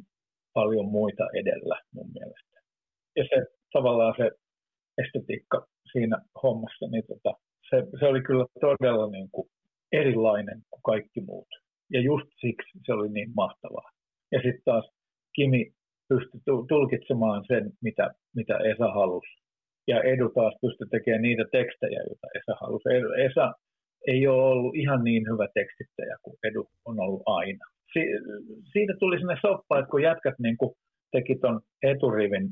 paljon 0.54 0.86
muita 0.86 1.24
edellä 1.36 1.82
mun 1.94 2.10
mielestä. 2.14 2.58
Ja 3.16 3.24
se 3.30 3.46
tavallaan 3.74 4.14
se 4.18 4.32
estetiikka 5.04 5.68
siinä 5.92 6.18
hommassa, 6.44 6.88
niin 6.92 7.04
tota, 7.08 7.38
se, 7.70 7.78
se 8.00 8.06
oli 8.06 8.22
kyllä 8.22 8.46
todella 8.62 9.12
niin 9.12 9.30
kuin 9.32 9.50
erilainen 9.92 10.62
kuin 10.70 10.82
kaikki 10.84 11.22
muut. 11.22 11.48
Ja 11.94 12.02
just 12.02 12.28
siksi 12.42 12.80
se 12.86 12.94
oli 12.94 13.10
niin 13.10 13.32
mahtavaa. 13.36 13.90
Ja 14.32 14.40
sitten 14.40 14.62
taas 14.66 14.90
Kimi 15.36 15.72
pystyi 16.10 16.42
tu- 16.46 16.66
tulkitsemaan 16.70 17.44
sen, 17.48 17.72
mitä, 17.82 18.12
mitä 18.36 18.58
Esa 18.58 18.88
halusi. 18.92 19.32
Ja 19.88 20.04
Edu 20.04 20.30
taas 20.30 20.54
pystyi 20.62 20.88
tekemään 20.92 21.22
niitä 21.22 21.46
tekstejä, 21.52 22.00
joita 22.08 22.28
Esa 22.36 22.54
halusi. 22.62 22.90
Esa 23.26 23.54
ei 24.08 24.28
ole 24.28 24.44
ollut 24.44 24.76
ihan 24.76 25.04
niin 25.04 25.24
hyvä 25.32 25.48
tekstittäjä 25.54 26.16
kuin 26.22 26.38
Edu 26.44 26.68
on 26.86 27.00
ollut 27.00 27.24
aina. 27.26 27.66
Si- 27.94 28.14
siitä 28.72 28.94
tuli 29.00 29.18
sinne 29.18 29.36
soppa, 29.42 29.80
että 29.80 29.90
kun 29.92 30.04
jätkät 30.04 30.36
niin 30.40 30.58
kuin 30.58 30.72
teki 31.12 31.36
ton 31.36 31.62
eturivin 31.84 32.50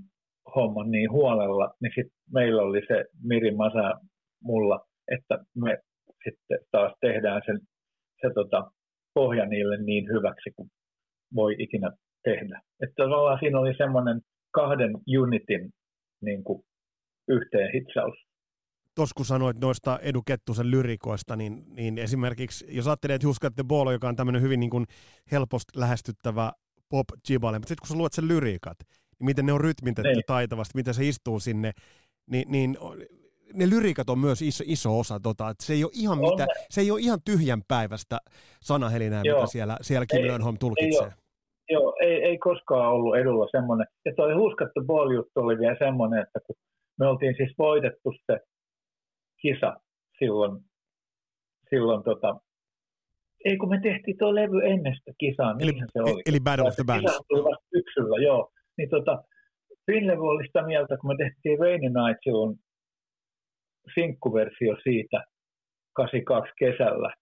homman 0.56 0.92
niin 0.92 1.12
huolella, 1.12 1.74
niin 1.82 1.92
sitten 1.96 2.20
meillä 2.34 2.62
oli 2.62 2.82
se 2.88 3.06
Miri 3.24 3.52
Masa 3.52 4.00
mulla, 4.44 4.80
että 5.12 5.38
me 5.56 5.78
sitten 6.24 6.60
taas 6.72 6.94
tehdään 7.02 7.42
sen, 7.46 7.60
se 8.22 8.34
tota, 8.34 8.72
pohja 9.14 9.46
niille 9.46 9.78
niin 9.84 10.08
hyväksi 10.08 10.50
kuin 10.56 10.70
voi 11.36 11.56
ikinä 11.60 11.92
tehdä. 12.24 12.62
Että 12.82 12.94
tavallaan 12.96 13.40
siinä 13.40 13.60
oli 13.60 13.74
semmoinen 13.78 14.22
kahden 14.52 14.92
unitin 15.20 15.70
niin 16.22 16.44
kuin 16.44 16.64
yhteen 17.30 17.72
hitsaus. 17.74 18.29
Tuossa 19.00 19.14
kun 19.18 19.26
sanoit 19.26 19.60
noista 19.62 20.00
Edu 20.02 20.22
Kettusen 20.22 20.72
lyrikoista, 20.72 21.36
niin, 21.36 21.64
niin 21.76 21.98
esimerkiksi 21.98 22.66
jos 22.70 22.88
ajattelee, 22.88 23.16
että 23.16 23.28
Huska 23.28 23.52
the 23.52 23.64
Ball, 23.68 23.92
joka 23.92 24.08
on 24.10 24.16
tämmöinen 24.16 24.42
hyvin 24.42 24.60
niin 24.60 24.70
kuin 24.70 24.86
helposti 25.32 25.80
lähestyttävä 25.80 26.52
pop 26.90 27.06
jibale, 27.30 27.58
mutta 27.60 27.68
sitten 27.68 27.82
kun 27.82 27.96
sä 27.96 27.98
luet 28.02 28.14
sen 28.14 28.28
lyriikat, 28.28 28.78
niin 29.20 29.26
miten 29.26 29.46
ne 29.46 29.54
on 29.54 29.62
rytmitetty 29.62 30.10
Niin. 30.10 30.24
taitavasti, 30.28 30.72
miten 30.76 30.94
se 30.94 31.08
istuu 31.08 31.40
sinne, 31.40 31.72
niin, 32.32 32.52
niin 32.52 32.78
ne 33.54 33.70
lyriikat 33.70 34.10
on 34.10 34.20
myös 34.20 34.42
iso, 34.42 34.64
iso 34.68 35.00
osa 35.00 35.20
tota, 35.20 35.50
että 35.50 35.66
se 35.66 35.74
ei 35.74 35.84
ole 35.84 35.92
ihan, 35.96 36.20
On 36.20 36.30
mitä, 36.32 36.46
ne. 36.46 36.54
se 36.70 36.82
ei 36.82 36.92
ole 36.92 37.00
ihan 37.00 37.20
tyhjän 37.26 37.62
päivästä 37.68 38.18
sanahelinää, 38.62 39.22
Joo. 39.26 39.40
mitä 39.40 39.52
siellä, 39.52 39.78
siellä 39.82 40.06
Kim 40.06 40.20
Ei- 40.22 40.28
Lönnholm 40.28 40.56
ei 40.56 40.60
tulkitsee. 40.60 41.02
ole. 41.06 41.14
Joo, 41.70 41.96
ei, 42.02 42.24
ei 42.24 42.38
koskaan 42.38 42.92
ollut 42.92 43.18
edulla 43.18 43.48
semmoinen. 43.52 43.88
Ja 44.06 44.14
toi 44.16 44.34
huskattu 44.34 44.82
ball-juttu 44.86 45.40
oli 45.40 45.58
vielä 45.60 45.76
semmoinen, 45.80 46.20
että 46.22 46.40
kun 46.48 46.56
me 47.00 47.08
oltiin 47.08 47.34
siis 47.38 47.54
voitettu 47.58 48.14
se 48.32 48.40
kisa 49.42 49.74
silloin, 50.20 50.62
silloin 51.70 52.04
tota, 52.04 52.40
ei 53.46 53.58
kun 53.58 53.70
me 53.70 53.80
tehtiin 53.84 54.18
tuo 54.18 54.36
levy 54.36 54.60
ennen 54.64 54.96
sitä 54.96 55.12
kisaa, 55.18 55.56
Eli, 55.60 55.72
niinhän 55.72 55.90
se 55.94 56.00
oli. 56.02 56.22
eli 56.26 56.40
Battle 56.40 56.68
of 56.68 56.76
the 56.76 56.84
Bands. 56.88 57.12
kisa 57.12 57.24
tuli 57.30 57.44
vasta 57.44 57.68
syksyllä, 57.76 58.24
joo. 58.24 58.52
Niin 58.78 58.90
tota, 58.90 59.24
Finlevy 59.86 60.22
oli 60.22 60.48
sitä 60.48 60.62
mieltä, 60.66 60.98
kun 60.98 61.10
me 61.12 61.16
tehtiin 61.24 61.60
Rainy 61.60 61.90
Night 61.90 62.20
silloin 62.24 62.56
sinkkuversio 63.94 64.76
siitä 64.84 65.24
82 65.94 66.54
kesällä. 66.60 67.14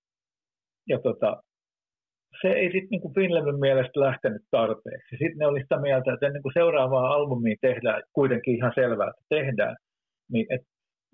Ja 0.88 1.00
tota, 1.00 1.44
se 2.42 2.48
ei 2.48 2.72
sitten 2.72 2.88
niinku 2.92 3.12
Finlevyn 3.16 3.60
mielestä 3.60 4.00
lähtenyt 4.00 4.42
tarpeeksi. 4.52 5.10
Sitten 5.10 5.38
ne 5.38 5.48
oli 5.48 5.62
sitä 5.62 5.80
mieltä, 5.82 6.14
että 6.14 6.26
ennen 6.28 6.42
kuin 6.42 6.54
seuraavaa 6.54 7.14
albumia 7.14 7.56
tehdään, 7.62 8.04
kuitenkin 8.14 8.56
ihan 8.56 8.72
selvää, 8.76 9.10
että 9.10 9.26
tehdään, 9.30 9.76
niin 10.32 10.46
että 10.50 10.68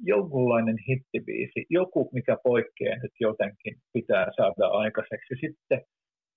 jonkunlainen 0.04 0.78
hittibiisi, 0.88 1.66
joku 1.70 2.10
mikä 2.14 2.38
poikkeaa 2.44 2.98
nyt 3.04 3.12
jotenkin, 3.20 3.76
pitää 3.94 4.28
saada 4.36 4.68
aikaiseksi. 4.68 5.34
Sitten 5.42 5.82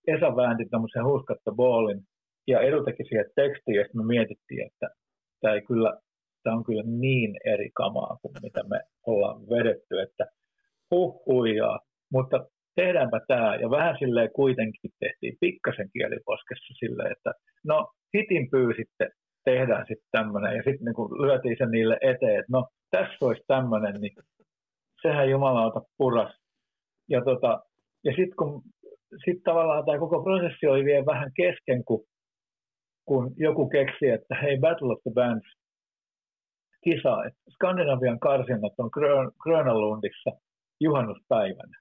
Esa 0.06 0.36
väänti 0.36 0.64
tämmöisen 0.70 1.04
huskatta 1.04 1.52
ballin 1.52 2.00
ja 2.46 2.60
Edu 2.60 2.84
teki 2.84 3.04
siihen 3.04 3.30
tekstiin 3.34 3.76
ja 3.76 3.82
sitten 3.82 4.00
me 4.00 4.06
mietittiin, 4.06 4.66
että 4.66 4.88
tämä 5.40 5.54
ei 5.54 5.62
kyllä, 5.62 5.92
tämä 6.42 6.56
on 6.56 6.64
kyllä 6.64 6.82
niin 6.86 7.36
eri 7.44 7.70
kamaa 7.74 8.18
kuin 8.22 8.34
mitä 8.42 8.62
me 8.70 8.80
ollaan 9.06 9.40
vedetty, 9.40 10.00
että 10.00 10.24
huh 10.90 11.26
huijaa. 11.26 11.78
Mutta 12.12 12.46
tehdäänpä 12.74 13.20
tämä 13.28 13.56
ja 13.56 13.70
vähän 13.70 13.96
silleen 13.98 14.30
kuitenkin 14.32 14.90
tehtiin 14.98 15.36
pikkasen 15.40 15.88
kieliposkessa 15.92 16.74
silleen, 16.78 17.12
että 17.12 17.32
no 17.64 17.92
hitin 18.14 18.50
pyysitte, 18.50 19.08
tehdään 19.50 19.84
sitten 19.88 20.08
tämmöinen 20.10 20.56
ja 20.56 20.62
sitten 20.62 20.84
niin 20.84 21.22
lyötiin 21.24 21.56
se 21.58 21.66
niille 21.66 21.96
eteen, 22.00 22.40
että 22.40 22.52
no 22.56 22.68
tässä 22.90 23.24
olisi 23.26 23.42
tämmöinen, 23.46 24.00
niin 24.00 24.14
sehän 25.02 25.30
jumalauta 25.30 25.80
puras. 25.98 26.32
Ja, 27.08 27.24
tota, 27.24 27.62
ja 28.04 28.12
sitten 28.16 28.36
kun 28.36 28.62
sit 29.24 29.42
tavallaan 29.44 29.84
tämä 29.84 29.98
koko 29.98 30.22
prosessi 30.22 30.66
oli 30.66 30.84
vielä 30.84 31.06
vähän 31.06 31.30
kesken, 31.36 31.84
kun, 31.84 32.04
kun 33.08 33.34
joku 33.36 33.68
keksi, 33.68 34.08
että 34.08 34.34
hei 34.42 34.58
Battle 34.58 34.92
of 34.92 35.02
the 35.02 35.12
Bands 35.14 35.46
kisa, 36.84 37.24
että 37.26 37.40
Skandinavian 37.54 38.20
karsinnat 38.20 38.72
on 38.78 38.90
Grön- 38.96 39.32
Grönalundissa 39.42 40.30
juhannuspäivänä. 40.80 41.76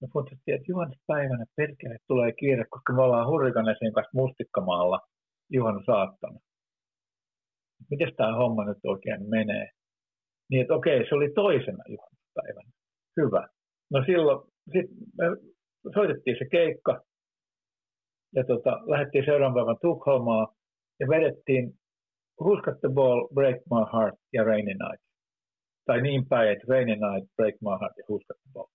Me 0.00 0.08
puhuttiin, 0.12 0.38
että 0.46 0.72
juhannuspäivänä 0.72 1.44
perkele 1.56 1.96
tulee 2.08 2.32
kiire, 2.32 2.64
koska 2.70 2.92
me 2.92 3.02
ollaan 3.02 3.28
Hurrikanesin 3.28 3.92
kanssa 3.92 4.10
mustikkamaalla 4.14 5.00
juhannusaattona. 5.50 6.38
Miten 7.90 8.16
tämä 8.16 8.36
homma 8.36 8.64
nyt 8.64 8.78
oikein 8.84 9.30
menee? 9.30 9.70
Niin, 10.50 10.62
että 10.62 10.74
okei, 10.74 11.08
se 11.08 11.14
oli 11.14 11.30
toisena 11.34 11.84
juhannuspäivänä. 11.88 12.70
Hyvä. 13.16 13.48
No 13.90 14.04
silloin 14.06 14.52
sit 14.72 14.90
me 15.18 15.24
soitettiin 15.94 16.36
se 16.38 16.44
keikka 16.50 17.04
ja 18.34 18.44
tota, 18.44 18.70
lähdettiin 18.86 19.24
seuraavan 19.24 19.54
päivän 19.54 19.76
Tukholmaan 19.82 20.48
ja 21.00 21.08
vedettiin 21.08 21.64
Who's 22.42 22.62
Got 22.64 22.80
the 22.80 22.88
Ball, 22.94 23.28
Break 23.34 23.56
My 23.56 23.82
Heart 23.92 24.18
ja 24.32 24.44
Rainy 24.44 24.74
Night. 24.74 25.04
Tai 25.86 26.02
niin 26.02 26.28
päin, 26.28 26.52
että 26.52 26.64
Rainy 26.68 26.92
Night, 26.92 27.36
Break 27.36 27.54
My 27.60 27.74
Heart 27.80 27.96
ja 27.98 28.04
Who's 28.04 28.24
Got 28.28 28.40
the 28.42 28.50
Ball. 28.52 28.66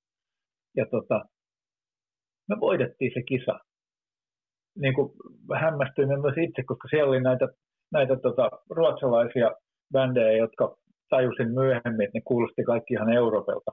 Ja 0.77 0.85
tota, 0.85 1.25
me 2.49 2.59
voitettiin 2.59 3.11
se 3.13 3.21
kisa. 3.21 3.59
Niin 4.75 4.93
kuin 4.93 5.11
hämmästyimme 5.59 6.17
myös 6.17 6.37
itse, 6.37 6.63
koska 6.65 6.87
siellä 6.87 7.09
oli 7.09 7.21
näitä, 7.21 7.47
näitä 7.91 8.15
tota, 8.15 8.49
ruotsalaisia 8.69 9.51
bändejä, 9.93 10.37
jotka 10.37 10.75
tajusin 11.09 11.51
myöhemmin, 11.53 12.05
että 12.05 12.17
ne 12.17 12.21
kuulosti 12.25 12.63
kaikki 12.63 12.93
ihan 12.93 13.13
Euroopelta. 13.13 13.71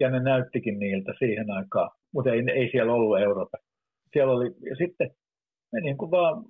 Ja 0.00 0.10
ne 0.10 0.20
näyttikin 0.20 0.78
niiltä 0.78 1.12
siihen 1.18 1.50
aikaan, 1.50 1.90
mutta 2.14 2.30
ei, 2.30 2.42
ei 2.54 2.70
siellä 2.70 2.92
ollut 2.92 3.20
Euroopan. 3.20 3.60
Siellä 4.12 4.32
oli, 4.32 4.46
ja 4.70 4.76
sitten 4.76 5.10
me 5.72 5.80
niin 5.80 5.96
kuin 5.96 6.10
vaan 6.10 6.44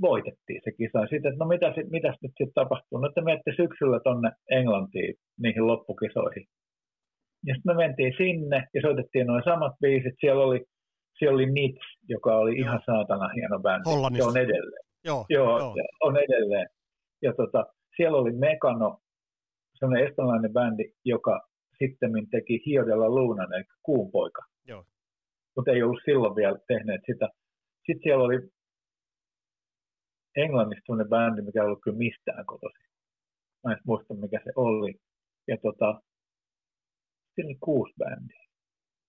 voitettiin 0.00 0.60
se 0.64 0.70
kisa. 0.72 1.00
Sitten, 1.00 1.32
että 1.32 1.44
no 1.44 1.48
mitä, 1.48 1.72
sit, 1.74 1.90
mitäs 1.90 2.16
nyt 2.22 2.32
sitten 2.38 2.54
tapahtuu? 2.54 2.98
No, 2.98 3.08
että 3.08 3.20
menette 3.20 3.52
syksyllä 3.56 4.00
tonne 4.00 4.30
Englantiin 4.50 5.14
niihin 5.42 5.66
loppukisoihin. 5.66 6.46
Ja 7.46 7.54
sitten 7.54 7.76
me 7.76 7.86
mentiin 7.86 8.14
sinne 8.16 8.68
ja 8.74 8.80
soitettiin 8.82 9.26
noin 9.26 9.44
samat 9.44 9.72
biisit. 9.80 10.14
Siellä 10.20 10.44
oli, 10.44 10.60
siellä 11.18 11.34
oli 11.34 11.50
Nits, 11.50 11.86
joka 12.08 12.36
oli 12.36 12.56
ihan 12.58 12.80
saatana 12.86 13.28
hieno 13.28 13.58
bändi. 13.60 13.90
Hollannissa. 13.90 14.24
Se 14.24 14.38
on 14.38 14.44
edelleen. 14.44 14.84
Joo, 15.04 15.26
Joo, 15.28 15.58
joo. 15.58 15.74
on 16.00 16.16
edelleen. 16.16 16.66
Ja 17.22 17.32
tota, 17.34 17.66
siellä 17.96 18.18
oli 18.18 18.32
Mekano, 18.32 18.98
sellainen 19.78 20.08
estonilainen 20.08 20.52
bändi, 20.52 20.84
joka 21.04 21.40
sitten 21.78 22.12
teki 22.30 22.62
Hiodella 22.66 23.08
Luunan, 23.08 23.52
eli 23.54 23.64
Kuun 23.82 24.10
poika. 24.10 24.42
Joo. 24.66 24.84
mutta 25.56 25.70
ei 25.70 25.82
ollut 25.82 26.00
silloin 26.04 26.36
vielä 26.36 26.58
tehneet 26.68 27.00
sitä. 27.06 27.28
Sitten 27.86 28.02
siellä 28.02 28.24
oli 28.24 28.38
Englannista 30.36 30.82
sellainen 30.86 31.10
bändi, 31.10 31.42
mikä 31.42 31.60
ei 31.60 31.66
ollut 31.66 31.80
kyllä 31.84 31.96
mistään 31.98 32.46
kotosi. 32.46 32.84
Mä 33.64 33.72
en 33.72 33.78
muista, 33.86 34.14
mikä 34.14 34.40
se 34.44 34.50
oli. 34.56 34.94
Ja 35.48 35.56
tota, 35.62 36.00
siinä 37.34 37.48
oli 37.48 37.56
kuusi 37.60 37.92
bändiä. 37.98 38.44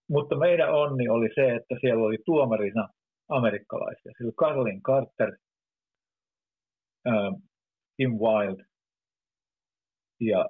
Mutta 0.10 0.38
meidän 0.38 0.74
onni 0.74 1.10
oli 1.10 1.30
se, 1.36 1.56
että 1.56 1.76
siellä 1.82 2.04
oli 2.04 2.18
tuomarina 2.26 2.90
amerikkalaisia. 3.30 4.12
Siellä 4.18 4.30
oli 4.30 4.32
Carlin 4.32 4.82
Carter, 4.82 5.38
äh, 7.08 7.42
Tim 7.98 8.12
Wild 8.12 8.66
ja 10.20 10.50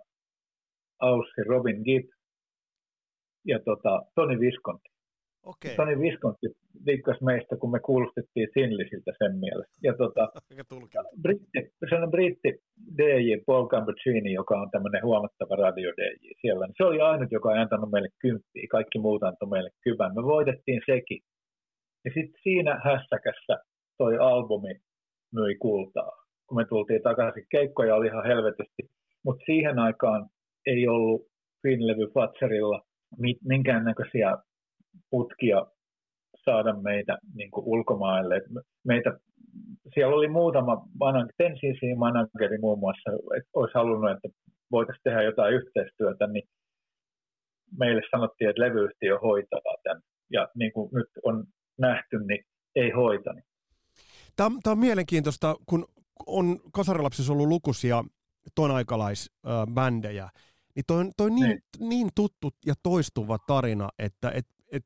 Aussi 1.02 1.44
Robin 1.48 1.82
Gibb 1.84 2.10
ja 3.46 3.60
tota, 3.60 4.02
Tony 4.16 4.40
Visconti. 4.40 4.95
Okei. 5.46 5.76
Tony 5.76 6.00
Visconti 6.00 6.48
liikkas 6.86 7.22
meistä, 7.22 7.58
kun 7.58 7.72
me 7.72 7.80
kuulostettiin 7.80 8.48
Sinlisiltä 8.54 9.12
sen 9.18 9.34
mielestä. 9.44 9.76
Ja 9.84 9.94
tota, 9.98 10.24
britti, 11.24 11.60
sellainen 11.90 12.12
britti 12.12 12.52
DJ 12.98 13.30
Paul 13.46 13.68
Gambaccini, 13.68 14.34
joka 14.34 14.56
on 14.62 14.72
tämmöinen 14.72 15.04
huomattava 15.04 15.56
radio 15.56 15.90
DJ 15.98 16.28
siellä, 16.42 16.66
niin 16.66 16.76
se 16.78 16.84
oli 16.84 17.02
ainut, 17.02 17.32
joka 17.32 17.54
ei 17.54 17.62
antanut 17.62 17.92
meille 17.92 18.10
kymppiä, 18.22 18.68
kaikki 18.72 19.00
muut 19.00 19.24
antoi 19.24 19.50
meille 19.50 19.70
kyvän. 19.84 20.16
Me 20.16 20.24
voitettiin 20.24 20.82
sekin. 20.86 21.20
Ja 22.06 22.12
sitten 22.14 22.42
siinä 22.44 22.82
hässäkässä 22.84 23.56
toi 23.98 24.18
albumi 24.18 24.74
myi 25.34 25.56
kultaa. 25.56 26.12
Kun 26.48 26.58
me 26.58 26.66
tultiin 26.66 27.02
takaisin, 27.02 27.46
keikkoja 27.52 27.96
oli 27.96 28.08
ihan 28.08 28.26
helvetisti, 28.26 28.84
mutta 29.26 29.44
siihen 29.46 29.80
aikaan 29.80 30.30
ei 30.66 30.88
ollut 30.88 31.22
Finlevy 31.62 32.08
Fatserilla 32.14 32.82
minkäännäköisiä 33.44 34.38
putkia 35.10 35.66
saada 36.46 36.74
meitä 36.82 37.18
niin 37.34 37.52
kuin 37.52 37.66
ulkomaille. 37.66 38.42
Meitä, 38.84 39.20
siellä 39.94 40.16
oli 40.16 40.28
muutama 40.28 40.88
TenCC 41.38 41.98
manageri 41.98 42.58
muun 42.58 42.80
muassa, 42.80 43.12
että 43.38 43.50
olisi 43.54 43.74
halunnut, 43.74 44.12
että 44.12 44.30
voitaisiin 44.72 45.04
tehdä 45.04 45.22
jotain 45.24 45.54
yhteistyötä, 45.54 46.28
niin 46.28 46.44
meille 47.80 48.02
sanottiin, 48.12 48.50
että 48.50 48.62
levyyhtiö 48.62 49.20
hoitaa 49.20 49.60
tämän. 49.84 50.02
Ja 50.32 50.48
niin 50.56 50.72
kuin 50.74 50.90
nyt 50.94 51.10
on 51.24 51.44
nähty, 51.78 52.20
niin 52.28 52.46
ei 52.76 52.90
hoitani. 52.90 53.42
Tämä, 54.36 54.50
tämä 54.64 54.72
on 54.72 54.80
mielenkiintoista, 54.80 55.56
kun 55.66 55.86
on 56.28 56.60
kasarilapsissa 56.74 57.34
ollut 57.34 57.48
lukuisia 57.48 58.04
ton 58.56 58.72
aikalaisbändejä, 58.72 60.30
niin 60.76 60.84
toi 60.88 61.00
on, 61.00 61.12
toi 61.18 61.30
niin, 61.30 61.62
niin. 61.80 61.90
niin 61.90 62.10
tuttu 62.16 62.50
ja 62.66 62.74
toistuva 62.84 63.38
tarina, 63.48 63.90
että 64.00 64.30
et, 64.30 64.46
et 64.76 64.86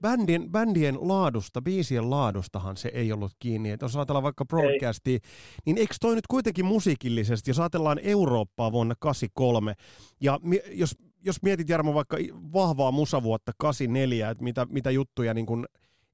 bändien, 0.00 0.50
bändien 0.50 0.98
laadusta, 1.00 1.62
biisien 1.62 2.10
laadustahan 2.10 2.76
se 2.76 2.90
ei 2.94 3.12
ollut 3.12 3.32
kiinni. 3.38 3.70
Et 3.70 3.82
jos 3.82 3.96
ajatellaan 3.96 4.22
vaikka 4.22 4.44
broadcastia, 4.44 5.18
niin 5.66 5.78
eikö 5.78 5.94
toi 6.00 6.14
nyt 6.14 6.26
kuitenkin 6.26 6.64
musiikillisesti, 6.64 7.50
jos 7.50 7.60
ajatellaan 7.60 7.98
Eurooppaa 8.02 8.72
vuonna 8.72 8.94
83, 8.98 9.74
ja 10.20 10.40
jos, 10.72 10.96
jos 11.24 11.42
mietit 11.42 11.68
Jarmo 11.68 11.94
vaikka 11.94 12.16
vahvaa 12.52 12.90
musavuotta 12.90 13.52
84, 13.58 14.30
että 14.30 14.44
mitä, 14.44 14.66
mitä 14.70 14.90
juttuja 14.90 15.34
niin 15.34 15.46
kuin 15.46 15.66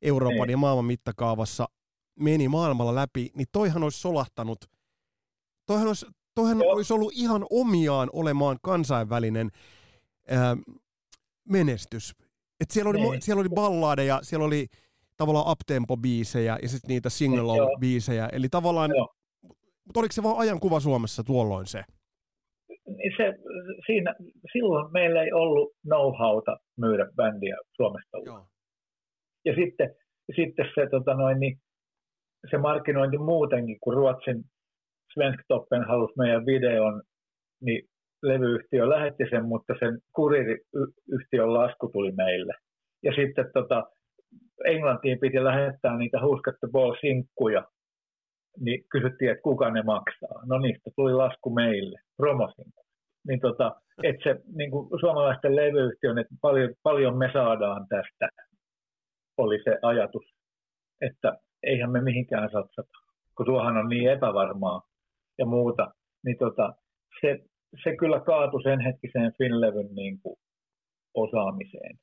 Euroopan 0.02 0.48
ei. 0.48 0.52
ja 0.52 0.56
maailman 0.56 0.84
mittakaavassa 0.84 1.68
meni 2.20 2.48
maailmalla 2.48 2.94
läpi, 2.94 3.30
niin 3.34 3.46
toihan 3.52 3.82
olisi 3.82 4.00
solahtanut, 4.00 4.64
toihan 5.66 5.88
olisi, 5.88 6.06
toihan 6.34 6.62
olisi 6.62 6.92
ollut 6.92 7.12
ihan 7.14 7.46
omiaan 7.50 8.10
olemaan 8.12 8.58
kansainvälinen 8.62 9.50
ää, 10.28 10.56
menestys. 11.48 12.14
Et 12.60 12.70
siellä, 12.70 12.90
oli, 12.90 13.00
niin. 13.00 13.22
siellä 13.22 13.40
oli 13.40 13.48
balladeja, 13.48 14.18
siellä 14.22 14.46
oli 14.46 14.66
tavallaan 15.16 15.46
uptempo-biisejä 15.52 16.58
ja 16.62 16.68
sitten 16.68 16.88
niitä 16.88 17.08
single-biisejä. 17.08 18.28
Eli 18.32 18.48
tavallaan, 18.48 18.90
mutta 19.84 20.00
oliko 20.00 20.12
se 20.12 20.22
vaan 20.22 20.38
ajankuva 20.38 20.80
Suomessa 20.80 21.24
tuolloin 21.24 21.66
se? 21.66 21.82
Niin 22.68 23.12
se, 23.16 23.34
siinä, 23.86 24.14
silloin 24.52 24.92
meillä 24.92 25.22
ei 25.22 25.32
ollut 25.32 25.72
know-howta 25.86 26.56
myydä 26.76 27.06
bändiä 27.16 27.56
Suomesta 27.76 28.18
Joo. 28.24 28.46
Ja 29.44 29.54
sitten, 29.54 29.94
sitten 30.36 30.66
se, 30.74 30.86
tota 30.90 31.14
noin, 31.14 31.40
niin, 31.40 31.58
se 32.50 32.58
markkinointi 32.58 33.18
muutenkin, 33.18 33.76
kun 33.80 33.94
Ruotsin 33.94 34.44
Svensktoppen 35.14 35.84
halusi 35.84 36.12
meidän 36.16 36.46
videon, 36.46 37.02
niin 37.60 37.88
levyyhtiö 38.28 38.88
lähetti 38.88 39.24
sen, 39.30 39.44
mutta 39.44 39.74
sen 39.78 39.98
kuririyhtiön 40.12 41.54
lasku 41.54 41.88
tuli 41.88 42.12
meille. 42.12 42.54
Ja 43.02 43.12
sitten 43.14 43.50
tota, 43.54 43.84
Englantiin 44.64 45.18
piti 45.20 45.44
lähettää 45.44 45.96
niitä 45.96 46.22
Huskatte 46.22 46.66
Ball-sinkkuja, 46.72 47.62
niin 48.60 48.84
kysyttiin, 48.92 49.30
että 49.30 49.42
kuka 49.42 49.70
ne 49.70 49.82
maksaa. 49.82 50.46
No 50.46 50.58
niistä 50.58 50.90
tuli 50.96 51.12
lasku 51.12 51.50
meille, 51.50 51.98
promosinkku. 52.16 52.82
Niin 53.28 53.40
tota, 53.40 53.80
että 54.02 54.22
se 54.22 54.40
niin 54.56 54.70
kuin 54.70 55.00
suomalaisten 55.00 55.56
levyyhtiön, 55.56 56.18
että 56.18 56.34
paljon, 56.40 56.74
paljon 56.82 57.18
me 57.18 57.30
saadaan 57.32 57.86
tästä, 57.88 58.28
oli 59.36 59.62
se 59.64 59.78
ajatus, 59.82 60.24
että 61.00 61.38
eihän 61.62 61.92
me 61.92 62.00
mihinkään 62.00 62.50
satsata, 62.52 62.98
kun 63.36 63.46
tuohan 63.46 63.76
on 63.76 63.88
niin 63.88 64.10
epävarmaa 64.10 64.82
ja 65.38 65.46
muuta, 65.46 65.90
niin 66.24 66.38
tota, 66.38 66.74
se, 67.20 67.38
se 67.84 67.96
kyllä 67.96 68.20
kaatui 68.20 68.62
sen 68.62 68.80
hetkiseen 68.80 69.32
Finlevyn 69.38 69.94
niin 69.94 70.18
kuin 70.22 70.36
osaamiseen, 71.14 71.96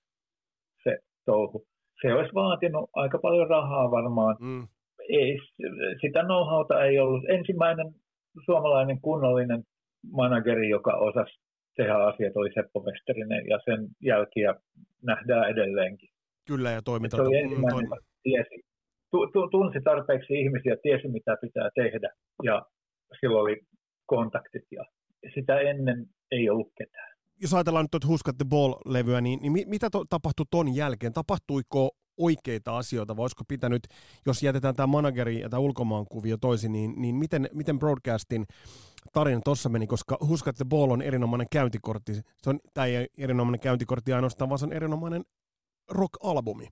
se 0.84 0.98
touhu. 1.26 1.66
Se 2.02 2.14
olisi 2.14 2.34
vaatinut 2.34 2.90
aika 2.94 3.20
paljon 3.20 3.50
rahaa 3.50 3.92
varmaan. 3.92 4.36
Mm. 4.40 4.68
Ei, 5.10 5.40
sitä 6.02 6.24
know 6.24 6.48
ei 6.86 7.00
ollut. 7.00 7.24
Ensimmäinen 7.30 7.92
suomalainen 8.46 9.02
kunnollinen 9.02 9.64
manageri, 10.12 10.70
joka 10.70 10.92
osasi 10.92 11.34
tehdä 11.76 11.96
asiat, 11.96 12.36
oli 12.36 12.54
Seppo 12.54 12.80
Westerinen, 12.80 13.44
ja 13.50 13.60
sen 13.66 13.88
jälkiä 14.02 14.56
nähdään 15.04 15.50
edelleenkin. 15.50 16.10
Kyllä, 16.48 16.72
ja 16.72 16.82
toiminta. 16.82 17.18
Se 17.18 17.24
oli 17.24 17.38
ensimmäinen, 17.38 17.90
tiesi, 18.24 18.56
tunsi 19.52 19.80
tarpeeksi 19.84 20.34
ihmisiä, 20.34 20.76
tiesi 20.84 21.08
mitä 21.08 21.38
pitää 21.42 21.70
tehdä, 21.76 22.10
ja 22.44 22.62
silloin 23.20 23.42
oli 23.42 23.62
kontaktit 24.06 24.64
ja 24.72 24.86
sitä 25.36 25.60
ennen 25.60 26.08
ei 26.32 26.50
ollut 26.50 26.72
ketään. 26.78 27.14
Jos 27.42 27.54
ajatellaan 27.54 27.88
nyt 27.94 28.08
Huskat 28.08 28.38
the 28.38 28.46
Ball-levyä, 28.50 29.22
niin, 29.22 29.40
niin 29.42 29.70
mitä 29.70 29.90
to, 29.90 30.06
tapahtui 30.10 30.46
ton 30.52 30.76
jälkeen? 30.76 31.14
Tapahtuiko 31.14 31.90
oikeita 32.18 32.78
asioita, 32.78 33.18
vai 33.18 33.24
olisiko 33.24 33.44
pitänyt, 33.48 33.82
jos 34.26 34.44
jätetään 34.44 34.76
tämä 34.76 34.88
manageri 34.88 35.40
ja 35.40 35.50
tämä 35.50 35.60
ulkomaan 35.60 36.06
kuvio 36.12 36.38
toisin, 36.38 36.72
niin, 36.72 36.94
niin 36.98 37.16
miten, 37.16 37.50
miten 37.54 37.80
broadcastin 37.80 38.46
tarina 39.14 39.42
tuossa 39.44 39.70
meni, 39.70 39.88
koska 39.88 40.18
Huskat 40.28 40.56
the 40.56 40.66
Ball 40.70 40.92
on 40.92 41.02
erinomainen 41.02 41.48
käyntikortti. 41.52 42.14
Se 42.14 42.50
on, 42.50 42.60
tämä 42.74 42.88
ei 42.88 43.08
erinomainen 43.18 43.60
käyntikortti 43.60 44.14
ainoastaan, 44.14 44.50
vaan 44.50 44.60
se 44.60 44.66
on 44.66 44.74
erinomainen 44.74 45.24
rock-albumi. 45.92 46.68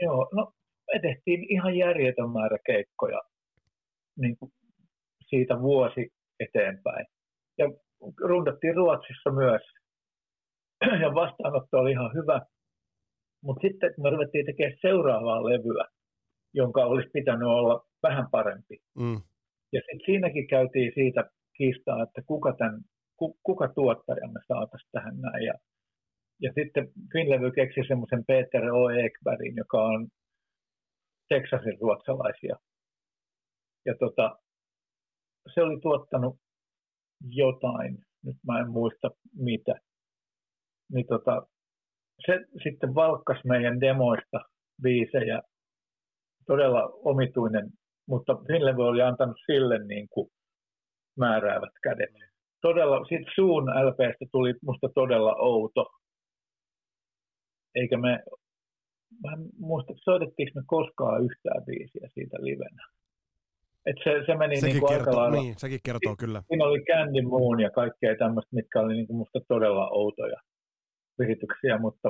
Joo, 0.00 0.28
no 0.32 0.52
me 0.92 1.00
tehtiin 1.02 1.52
ihan 1.52 1.76
järjetön 1.76 2.30
määrä 2.30 2.58
keikkoja 2.66 3.20
niin 4.18 4.36
siitä 5.28 5.60
vuosi 5.60 6.12
eteenpäin 6.40 7.06
ja 7.58 7.66
rundattiin 8.20 8.76
Ruotsissa 8.76 9.30
myös. 9.30 9.62
Ja 11.02 11.14
vastaanotto 11.14 11.78
oli 11.78 11.90
ihan 11.90 12.14
hyvä. 12.14 12.40
Mutta 13.42 13.60
sitten 13.68 13.94
me 14.02 14.10
ruvettiin 14.10 14.46
tekemään 14.46 14.78
seuraavaa 14.80 15.44
levyä, 15.44 15.84
jonka 16.54 16.84
olisi 16.84 17.10
pitänyt 17.12 17.48
olla 17.48 17.86
vähän 18.02 18.26
parempi. 18.30 18.78
Mm. 18.98 19.20
Ja 19.72 19.80
sitten 19.80 20.06
siinäkin 20.06 20.46
käytiin 20.46 20.92
siitä 20.94 21.30
kiistaa, 21.56 22.02
että 22.02 22.22
kuka, 22.26 22.54
tämän, 22.58 22.80
kuka 23.42 23.68
tuottajamme 23.68 24.40
saataisiin 24.48 24.90
tähän 24.92 25.20
näin. 25.20 25.44
Ja, 25.44 25.54
ja 26.42 26.52
sitten 26.54 26.88
Finlevy 27.12 27.50
keksi 27.50 27.80
semmoisen 27.88 28.24
Peter 28.26 28.64
O. 28.72 28.90
Ekbergin, 28.90 29.56
joka 29.56 29.84
on 29.84 30.08
Texasin 31.28 31.78
ruotsalaisia. 31.80 32.56
Ja 33.86 33.94
tota, 33.98 34.38
se 35.54 35.62
oli 35.62 35.80
tuottanut 35.80 36.36
jotain, 37.28 37.98
nyt 38.24 38.36
mä 38.46 38.60
en 38.60 38.70
muista 38.70 39.10
mitä, 39.36 39.74
niin 40.92 41.06
tota, 41.06 41.46
se 42.26 42.44
sitten 42.62 42.94
valkkas 42.94 43.38
meidän 43.44 43.80
demoista 43.80 44.38
biisejä, 44.82 45.42
todella 46.46 46.82
omituinen, 46.84 47.70
mutta 48.08 48.36
Finlevy 48.46 48.82
oli 48.82 49.02
antanut 49.02 49.36
sille 49.46 49.84
niin 49.84 50.08
kuin 50.08 50.30
määräävät 51.18 51.72
kädet. 51.82 52.10
Todella, 52.60 53.04
siitä 53.04 53.30
suun 53.34 53.64
LPstä 53.64 54.26
tuli 54.32 54.54
musta 54.62 54.88
todella 54.94 55.34
outo. 55.38 55.86
Eikä 57.74 57.96
me, 57.98 58.22
mä 59.22 59.32
en 59.32 59.48
muista, 59.58 59.92
soitettiinko 59.96 60.60
me 60.60 60.64
koskaan 60.66 61.24
yhtään 61.24 61.64
biisiä 61.64 62.08
siitä 62.14 62.36
livenä. 62.40 62.88
Et 63.86 63.96
se, 64.04 64.10
se 64.26 64.36
meni 64.36 64.56
sekin 64.56 64.74
niin 64.74 64.88
kertoo, 64.88 64.98
aika 64.98 65.16
lailla. 65.16 65.42
Niin, 65.42 65.54
sekin 65.58 65.80
kertoo 65.82 66.16
kyllä. 66.18 66.42
Siinä 66.48 66.64
oli 66.64 66.84
Candy 66.84 67.22
Moon 67.22 67.60
ja 67.60 67.70
kaikkea 67.70 68.16
tämmöistä, 68.16 68.56
mitkä 68.56 68.80
oli 68.80 68.94
niin 68.94 69.06
kuin 69.06 69.16
musta 69.16 69.40
todella 69.48 69.88
outoja. 69.90 70.40
virityksiä, 71.18 71.78
mutta 71.78 72.08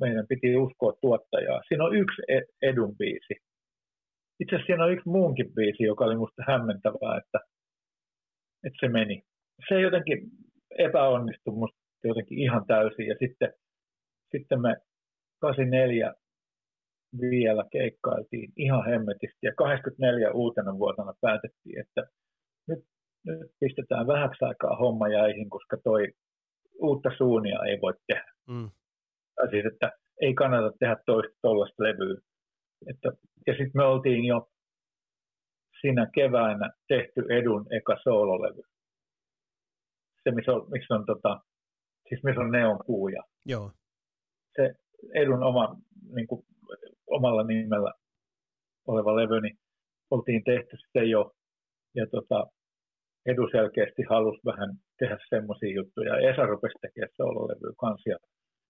meidän 0.00 0.26
piti 0.28 0.56
uskoa 0.56 0.92
tuottajaa. 1.00 1.62
Siinä 1.68 1.84
on 1.84 1.96
yksi 1.96 2.22
e- 2.28 2.68
edun 2.70 2.96
biisi. 2.96 3.34
Itse 4.40 4.56
asiassa 4.56 4.66
siinä 4.66 4.84
on 4.84 4.92
yksi 4.92 5.08
muunkin 5.08 5.54
biisi, 5.54 5.82
joka 5.82 6.04
oli 6.04 6.14
minusta 6.14 6.42
hämmentävää, 6.46 7.18
että, 7.18 7.38
että 8.64 8.78
se 8.80 8.88
meni. 8.88 9.22
Se 9.68 9.80
jotenkin 9.80 10.18
epäonnistui 10.78 11.54
minusta 11.54 11.78
jotenkin 12.04 12.38
ihan 12.38 12.66
täysin. 12.66 13.06
Ja 13.06 13.16
sitten, 13.18 13.52
sitten 14.32 14.60
me 14.60 14.76
84 15.40 16.14
vielä 17.30 17.64
keikkailtiin 17.72 18.52
ihan 18.56 18.84
hemmetisti 18.86 19.38
ja 19.42 19.52
84 19.56 20.32
uutena 20.32 20.78
vuotena 20.78 21.12
päätettiin, 21.20 21.80
että 21.80 22.02
nyt, 22.68 22.84
nyt 23.26 23.50
pistetään 23.60 24.06
vähäksi 24.06 24.44
aikaa 24.44 24.76
homma 24.76 25.08
jäihin, 25.08 25.50
koska 25.50 25.76
toi 25.84 26.08
uutta 26.82 27.10
suunia 27.18 27.58
ei 27.68 27.80
voi 27.80 27.94
tehdä. 28.06 28.32
Mm. 28.48 28.70
Tai 29.34 29.50
siis, 29.50 29.66
että 29.72 29.92
ei 30.20 30.34
kannata 30.34 30.76
tehdä 30.78 30.96
toista 31.06 31.38
tuollaista 31.42 31.82
levyä. 31.82 32.20
Että, 32.90 33.08
ja 33.46 33.52
sitten 33.52 33.72
me 33.74 33.84
oltiin 33.84 34.24
jo 34.24 34.48
siinä 35.80 36.06
keväänä 36.14 36.70
tehty 36.88 37.24
Edun 37.30 37.66
eka 37.70 37.96
soololevy. 38.02 38.62
Se, 40.22 40.30
missä 40.30 40.52
on, 40.52 40.66
missä 40.70 40.94
on, 40.94 41.06
tota, 41.06 41.40
siis 42.08 42.24
missä 42.24 42.40
on 42.40 42.50
neon 42.50 42.78
kuuja. 42.86 43.22
Joo. 43.46 43.72
Se 44.56 44.74
Edun 45.14 45.42
oma, 45.42 45.76
niin 46.14 46.26
kuin, 46.26 46.42
omalla 47.10 47.42
nimellä 47.42 47.92
oleva 48.86 49.16
levy, 49.16 49.40
niin 49.40 49.58
oltiin 50.10 50.44
tehty 50.44 50.76
se 50.92 51.04
jo. 51.04 51.32
Ja 51.94 52.06
tota, 52.06 52.46
Edu 53.26 53.48
selkeästi 53.52 54.02
halusi 54.10 54.40
vähän 54.44 54.70
tehdä 54.98 55.18
semmoisia 55.28 55.74
juttuja. 55.74 56.30
Esa 56.30 56.46
rupesi 56.46 56.78
tekemään 56.80 57.10
soololevyä 57.16 57.72
kanssa. 57.80 58.10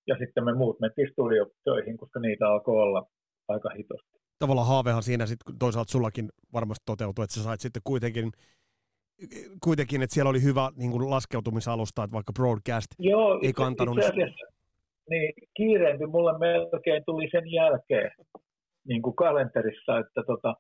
Ja 0.06 0.16
sitten 0.18 0.44
me 0.44 0.54
muut 0.54 0.80
mentiin 0.80 1.08
studiotöihin, 1.12 1.96
koska 1.96 2.20
niitä 2.20 2.48
alkoi 2.48 2.82
olla 2.82 3.06
aika 3.48 3.70
hitosti. 3.76 4.18
Tavallaan 4.38 4.66
haavehan 4.66 5.02
siinä 5.02 5.26
sitten 5.26 5.58
toisaalta 5.58 5.92
sullakin 5.92 6.28
varmasti 6.52 6.82
toteutui, 6.86 7.24
että 7.24 7.34
sä 7.34 7.42
sait 7.42 7.60
sitten 7.60 7.82
kuitenkin 7.84 8.32
kuitenkin, 9.62 10.02
että 10.02 10.14
siellä 10.14 10.30
oli 10.30 10.42
hyvä 10.42 10.70
niin 10.76 10.90
kuin 10.90 11.10
laskeutumisalusta, 11.10 12.04
että 12.04 12.14
vaikka 12.14 12.32
broadcast 12.32 12.86
Joo, 12.98 13.40
ei 13.42 13.52
kantanut. 13.52 13.98
Itse 13.98 14.08
asiassa, 14.08 14.46
niin 15.10 15.32
kiireempi 15.56 16.06
mulle 16.06 16.38
melkein 16.38 17.02
tuli 17.06 17.28
sen 17.30 17.52
jälkeen 17.52 18.10
niin 18.88 19.02
kuin 19.02 19.16
kalenterissa, 19.16 19.98
että 19.98 20.22
tota, 20.26 20.54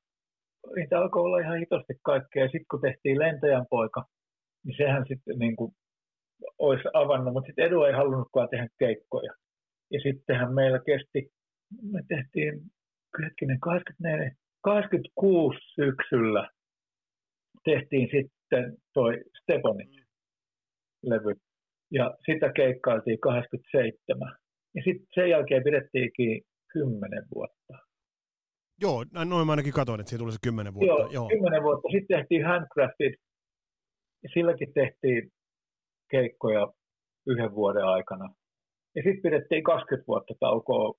niitä 0.76 0.98
alkoi 0.98 1.22
olla 1.22 1.38
ihan 1.38 1.58
hitosti 1.58 1.94
kaikkea. 2.02 2.44
Sitten 2.44 2.70
kun 2.70 2.80
tehtiin 2.80 3.18
Lentäjän 3.18 3.66
poika, 3.70 4.04
niin 4.64 4.76
sehän 4.76 5.04
sitten 5.08 5.38
niin 5.38 5.56
kuin 5.56 5.72
olisi 6.58 6.88
avannut, 6.92 7.32
mutta 7.32 7.46
sitten 7.46 7.64
Edu 7.64 7.82
ei 7.82 7.92
halunnutkaan 7.92 8.48
tehdä 8.48 8.68
keikkoja. 8.78 9.32
Ja 9.92 10.00
sittenhän 10.00 10.54
meillä 10.54 10.80
kesti, 10.86 11.30
me 11.82 12.02
tehtiin 12.08 12.60
hetkinen 13.24 13.60
24, 13.60 14.32
26 14.62 15.58
syksyllä 15.74 16.48
tehtiin 17.64 18.08
sitten 18.12 18.76
toi 18.92 19.24
Stepanit 19.42 19.90
levy. 21.02 21.34
Ja 21.90 22.16
sitä 22.26 22.52
keikkailtiin 22.52 23.20
87. 23.20 24.36
Ja 24.74 24.82
sitten 24.84 25.06
sen 25.14 25.30
jälkeen 25.30 25.64
pidettiinkin 25.64 26.42
10 26.72 27.24
vuotta. 27.34 27.74
Joo, 28.80 29.04
noin 29.24 29.46
mä 29.46 29.52
ainakin 29.52 29.72
katsoin, 29.72 30.00
että 30.00 30.10
siitä 30.10 30.22
tuli 30.22 30.32
se 30.32 30.38
10 30.42 30.74
vuotta. 30.74 30.86
Joo, 30.86 31.10
Joo. 31.12 31.28
10 31.28 31.62
vuotta. 31.62 31.88
Sitten 31.92 32.18
tehtiin 32.18 32.44
Handcrafted. 32.44 33.14
Ja 34.22 34.28
silläkin 34.34 34.72
tehtiin 34.72 35.30
keikkoja 36.10 36.66
yhden 37.26 37.54
vuoden 37.54 37.84
aikana. 37.84 38.34
Ja 38.96 39.02
sitten 39.02 39.22
pidettiin 39.22 39.64
20 39.64 40.06
vuotta 40.06 40.34
taukoa, 40.40 40.94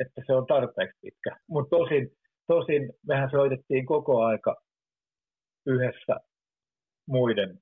että 0.00 0.22
se 0.26 0.32
on 0.32 0.46
tarpeeksi 0.46 0.98
pitkä. 1.02 1.36
Mutta 1.48 1.76
tosin, 1.76 2.10
tosin 2.46 2.92
mehän 3.06 3.30
soitettiin 3.30 3.86
koko 3.86 4.24
aika 4.24 4.56
yhdessä 5.66 6.16
muiden, 7.08 7.58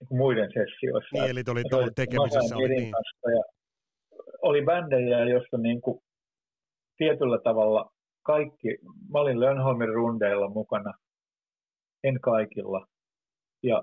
niin 0.00 0.18
muiden 0.18 0.50
sessioissa. 0.52 1.08
Niin, 1.12 1.30
eli 1.30 1.42
oli 1.48 1.62
ollut 1.72 1.94
tekemisissä. 1.94 2.56
Oli, 2.56 2.68
niin. 2.68 2.92
ja 3.36 3.42
oli 4.42 4.62
bändejä, 4.62 5.24
joissa 5.24 5.58
niin 5.58 5.80
kuin 5.80 5.98
tietyllä 6.96 7.38
tavalla 7.44 7.92
kaikki, 8.22 8.68
mä 9.12 9.18
olin 9.18 9.40
Lönholmin 9.40 9.94
rundeilla 9.94 10.48
mukana, 10.48 10.92
en 12.04 12.20
kaikilla. 12.20 12.86
Ja 13.62 13.82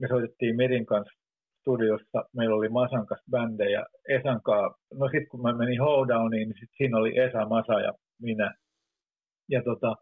me 0.00 0.08
soitettiin 0.08 0.56
Mirin 0.56 0.86
kanssa 0.86 1.14
studiossa, 1.60 2.24
meillä 2.36 2.56
oli 2.56 2.68
Masan 2.68 3.06
kanssa 3.06 3.30
bändejä, 3.30 3.86
Esan 4.08 4.42
kanssa, 4.42 4.78
no 4.94 5.06
sitten 5.06 5.28
kun 5.28 5.42
mä 5.42 5.52
menin 5.52 5.80
Hoedowniin, 5.80 6.48
niin 6.48 6.58
sit 6.60 6.70
siinä 6.76 6.98
oli 6.98 7.18
Esa, 7.18 7.48
Masa 7.48 7.80
ja 7.80 7.92
minä. 8.22 8.54
Ja, 9.48 9.62
tota, 9.62 9.96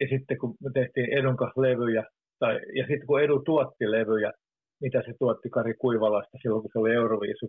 ja 0.00 0.06
sitten 0.08 0.38
kun 0.38 0.54
me 0.64 0.70
tehtiin 0.74 1.18
Edun 1.18 1.36
kanssa 1.36 1.62
levyjä, 1.62 2.04
tai, 2.38 2.54
ja 2.78 2.84
sitten 2.88 3.06
kun 3.06 3.22
Edu 3.22 3.38
tuotti 3.38 3.90
levyjä, 3.90 4.32
mitä 4.80 5.02
se 5.06 5.12
tuotti 5.18 5.50
Kari 5.50 5.74
Kuivalasta 5.74 6.38
silloin, 6.42 6.62
kun 6.62 6.70
se 6.72 6.78
oli 6.78 6.92
Euroviisu, 6.92 7.46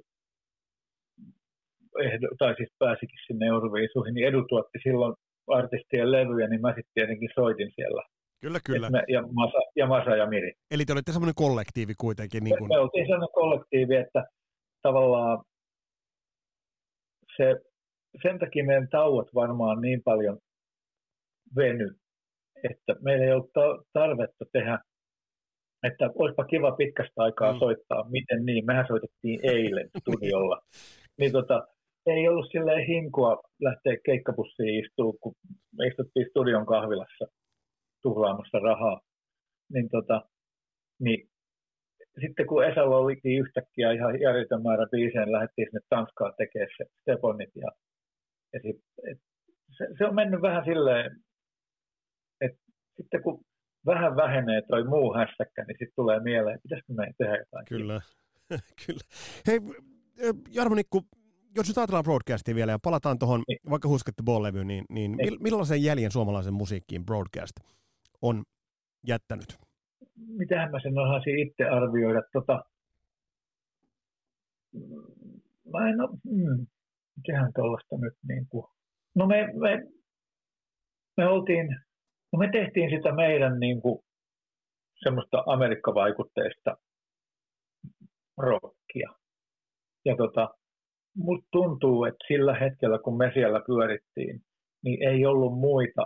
ehdo, 2.02 2.28
tai 2.40 2.56
siis 2.58 2.70
pääsikin 2.80 3.20
sinne 3.28 3.46
Euroviisuihin, 3.46 4.14
niin 4.14 4.28
Edu 4.28 4.46
tuotti 4.50 4.80
silloin 4.84 5.14
artistien 5.48 6.12
levyjä, 6.12 6.48
niin 6.48 6.62
mä 6.62 6.70
sitten 6.70 6.94
tietenkin 6.94 7.30
soitin 7.36 7.72
siellä 7.76 8.04
Kyllä, 8.46 8.60
kyllä. 8.66 8.90
Me, 8.90 9.04
ja, 9.08 9.22
Masa, 9.22 9.58
ja 9.76 9.88
Masa 9.88 10.16
ja 10.16 10.26
Miri. 10.26 10.54
Eli 10.72 10.86
te 10.86 10.94
olitte 10.94 11.12
semmoinen 11.12 11.36
kollektiivi 11.36 11.94
kuitenkin. 11.98 12.44
Niin 12.44 12.58
kuin... 12.58 12.68
Me, 12.68 12.76
me 12.76 12.80
oltiin 12.80 13.06
semmoinen 13.06 13.34
kollektiivi, 13.34 13.96
että 13.96 14.24
tavallaan 14.82 15.44
se, 17.38 17.56
sen 18.24 18.40
takia 18.40 18.66
meidän 18.66 18.88
tauot 18.90 19.28
varmaan 19.36 19.82
niin 19.82 20.02
paljon 20.04 20.38
veny, 21.56 21.96
että 22.72 22.96
meillä 23.02 23.26
ei 23.26 23.32
ollut 23.32 23.52
tarvetta 23.94 24.46
tehdä, 24.54 24.80
että 25.84 26.10
olisipa 26.16 26.46
kiva 26.46 26.72
pitkästä 26.72 27.24
aikaa 27.24 27.54
mm. 27.54 27.60
soittaa, 27.60 28.10
miten 28.10 28.46
niin, 28.46 28.66
mehän 28.66 28.88
soitettiin 28.88 29.40
eilen 29.44 29.90
studiolla. 30.00 30.62
niin 31.20 31.32
tota, 31.32 31.68
ei 32.06 32.28
ollut 32.28 32.52
silleen 32.52 32.88
hinkua 32.88 33.42
lähteä 33.62 33.98
keikkapussiin 34.06 34.86
istumaan, 34.86 35.18
kun 35.22 35.34
me 35.78 35.88
istuttiin 35.88 36.30
studion 36.30 36.66
kahvilassa 36.66 37.26
tuhlaamassa 38.02 38.60
rahaa. 38.60 39.02
Niin, 39.74 39.90
tota, 39.90 40.22
niin 41.00 41.30
sitten 42.22 42.48
kun 42.48 42.66
Esalla 42.66 42.98
oli 42.98 43.18
yhtäkkiä 43.24 43.92
ihan 43.92 44.22
järjetön 44.22 44.64
määrä 44.64 44.88
biiseen, 44.92 45.32
lähdettiin 45.32 45.68
sinne 45.68 45.80
Tanskaan 45.90 46.34
tekemään 46.38 46.70
se 46.78 46.86
Steponit. 47.02 47.50
Ja, 47.56 47.70
ja 48.54 48.60
sit, 48.60 48.82
et, 49.12 49.18
se, 49.78 49.88
se, 49.98 50.06
on 50.06 50.16
mennyt 50.16 50.42
vähän 50.42 50.66
silleen, 50.66 51.12
sitten 52.98 53.24
kun 53.24 53.46
vähän 53.86 54.16
vähenee 54.16 54.62
toi 54.62 54.84
muu 54.84 55.14
hässäkkä, 55.14 55.64
niin 55.64 55.76
sitten 55.80 55.96
tulee 55.96 56.20
mieleen, 56.20 56.60
pitäisikö 56.64 56.94
meidän 56.94 57.14
tehdä 57.18 57.38
jotain. 57.38 57.66
Kyllä, 57.66 58.02
kyllä. 58.86 59.06
Hei, 59.48 59.60
Jarmo 60.50 60.76
Nikku, 60.76 61.02
jos 61.56 61.68
nyt 61.68 61.78
ajatellaan 61.78 62.04
broadcastia 62.04 62.56
vielä 62.56 62.72
ja 62.72 62.80
palataan 62.80 63.20
tuohon 63.20 63.44
niin. 63.48 63.60
vaikka 63.70 63.88
Huskettu 63.88 64.24
Ball-levyyn, 64.24 64.68
niin, 64.68 64.86
niin, 64.90 65.12
niin. 65.12 65.44
millaisen 65.44 65.84
jäljen 65.84 66.12
suomalaisen 66.12 66.54
musiikkiin 66.54 67.06
broadcast 67.06 67.56
on 68.22 68.44
jättänyt? 69.08 69.58
Mitähän 70.16 70.72
mä 70.72 70.80
sen 70.80 70.98
osaisin 70.98 71.40
itse 71.40 71.64
arvioida. 71.64 72.22
Tota, 72.34 72.64
mä 75.74 75.90
en 75.90 76.02
ole, 76.02 76.10
hmm, 76.30 76.66
mitähän 77.16 77.52
tuollaista 77.56 77.98
nyt 77.98 78.14
niin 78.28 78.48
kuin, 78.50 78.66
no 79.16 79.28
me, 79.28 79.48
me, 79.54 79.84
me 81.18 81.28
oltiin, 81.28 81.80
no 82.36 82.40
me 82.40 82.50
tehtiin 82.52 82.90
sitä 82.90 83.16
meidän 83.16 83.60
niin 83.60 83.82
kuin, 83.82 84.00
semmoista 85.04 85.44
amerikkavaikutteista 85.46 86.78
rockia. 88.38 89.10
Ja 90.06 90.16
tota, 90.16 90.50
musta 91.18 91.48
tuntuu, 91.52 92.06
että 92.06 92.26
sillä 92.28 92.54
hetkellä, 92.54 93.00
kun 93.00 93.18
me 93.18 93.32
siellä 93.34 93.62
pyörittiin, 93.68 94.42
niin 94.84 95.10
ei 95.10 95.26
ollut 95.26 95.60
muita 95.60 96.06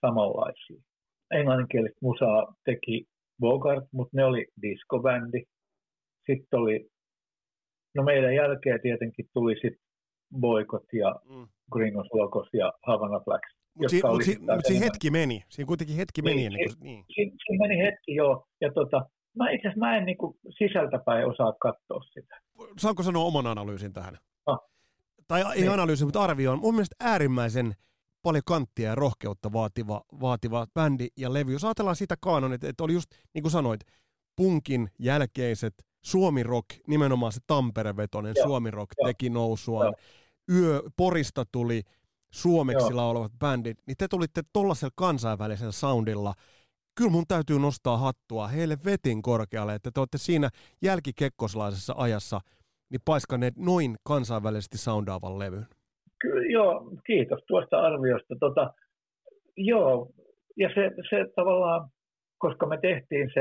samanlaisia 0.00 0.82
englanninkielistä 1.30 1.98
musaa 2.02 2.54
teki 2.64 3.06
Bogart, 3.40 3.84
mutta 3.92 4.16
ne 4.16 4.24
oli 4.24 4.46
diskobändi. 4.62 5.42
Sitten 6.26 6.60
oli, 6.60 6.88
no 7.94 8.02
meidän 8.02 8.34
jälkeen 8.34 8.80
tietenkin 8.82 9.26
tuli 9.32 9.54
sitten 9.54 9.86
Boykot 10.40 10.92
ja 10.92 11.16
mm. 11.24 11.48
Gringos 11.72 12.06
Logos 12.12 12.48
ja 12.52 12.72
Havana 12.86 13.20
Blacks. 13.20 13.55
Mutta 13.76 13.90
si, 13.90 14.02
mut 14.02 14.22
si, 14.22 14.38
mut 14.38 14.64
si 14.66 14.80
hetki 14.80 15.10
meni, 15.10 15.42
siinä 15.48 15.66
kuitenkin 15.66 15.96
hetki 15.96 16.22
meni. 16.22 16.36
Niin, 16.36 16.52
niin, 16.52 16.70
niin. 16.80 17.04
Siinä, 17.14 17.36
siinä 17.46 17.68
meni 17.68 17.78
hetki 17.82 18.14
joo, 18.14 18.46
ja 18.60 18.72
tota, 18.72 19.06
mä 19.36 19.50
itse 19.50 19.68
asiassa 19.68 19.86
mä 19.86 19.96
en 19.96 20.04
niin 20.04 20.16
sisältäpäin 20.58 21.26
osaa 21.26 21.52
katsoa 21.52 22.00
sitä. 22.14 22.40
Saanko 22.78 23.02
sanoa 23.02 23.24
oman 23.24 23.46
analyysin 23.46 23.92
tähän? 23.92 24.18
Ah. 24.46 24.58
Tai 25.28 25.40
ei 25.40 25.60
niin. 25.60 25.70
analyysi, 25.70 26.04
mutta 26.04 26.22
arvio 26.22 26.52
on 26.52 26.58
mun 26.58 26.74
mielestä 26.74 26.96
äärimmäisen 27.00 27.72
paljon 28.22 28.42
kanttia 28.46 28.88
ja 28.88 28.94
rohkeutta 28.94 29.52
vaativa, 29.52 30.02
vaativa 30.20 30.66
bändi 30.74 31.08
ja 31.16 31.32
levy. 31.32 31.52
Jos 31.52 31.64
ajatellaan 31.64 31.96
sitä 31.96 32.14
kaanon, 32.20 32.52
että, 32.52 32.68
että 32.68 32.84
oli 32.84 32.92
just, 32.92 33.10
niin 33.34 33.42
kuin 33.42 33.52
sanoit, 33.52 33.80
punkin 34.36 34.90
jälkeiset 34.98 35.74
Suomi 36.02 36.42
Rock, 36.42 36.66
nimenomaan 36.86 37.32
se 37.32 37.40
Tampere-vetonen 37.46 38.32
Joo. 38.36 38.46
Suomi 38.46 38.70
Rock 38.70 38.92
teki 39.04 39.30
nousuaan. 39.30 39.86
Joo. 39.86 40.60
Yö, 40.60 40.82
Porista 40.96 41.44
tuli 41.52 41.82
suomeksi 42.32 42.92
Joo. 42.92 42.96
laulavat 42.96 43.32
bändit, 43.38 43.78
niin 43.86 43.96
te 43.98 44.08
tulitte 44.08 44.42
tuollaisella 44.52 44.92
kansainvälisellä 44.96 45.72
soundilla. 45.72 46.32
Kyllä 46.98 47.10
mun 47.10 47.24
täytyy 47.28 47.58
nostaa 47.58 47.96
hattua 47.96 48.48
heille 48.48 48.76
vetin 48.84 49.22
korkealle, 49.22 49.74
että 49.74 49.90
te 49.94 50.00
olette 50.00 50.18
siinä 50.18 50.48
jälkikekkoslaisessa 50.82 51.94
ajassa 51.96 52.40
niin 52.90 53.00
paiskanneet 53.04 53.56
noin 53.56 53.96
kansainvälisesti 54.04 54.78
soundaavan 54.78 55.38
levyn. 55.38 55.66
Kyllä, 56.18 56.46
joo, 56.46 56.90
kiitos 57.06 57.40
tuosta 57.48 57.80
arviosta. 57.80 58.34
Tota, 58.40 58.74
joo, 59.56 60.10
ja 60.56 60.68
se, 60.74 60.90
se 61.10 61.16
tavallaan, 61.36 61.88
koska 62.38 62.66
me 62.66 62.78
tehtiin 62.82 63.30
se, 63.34 63.40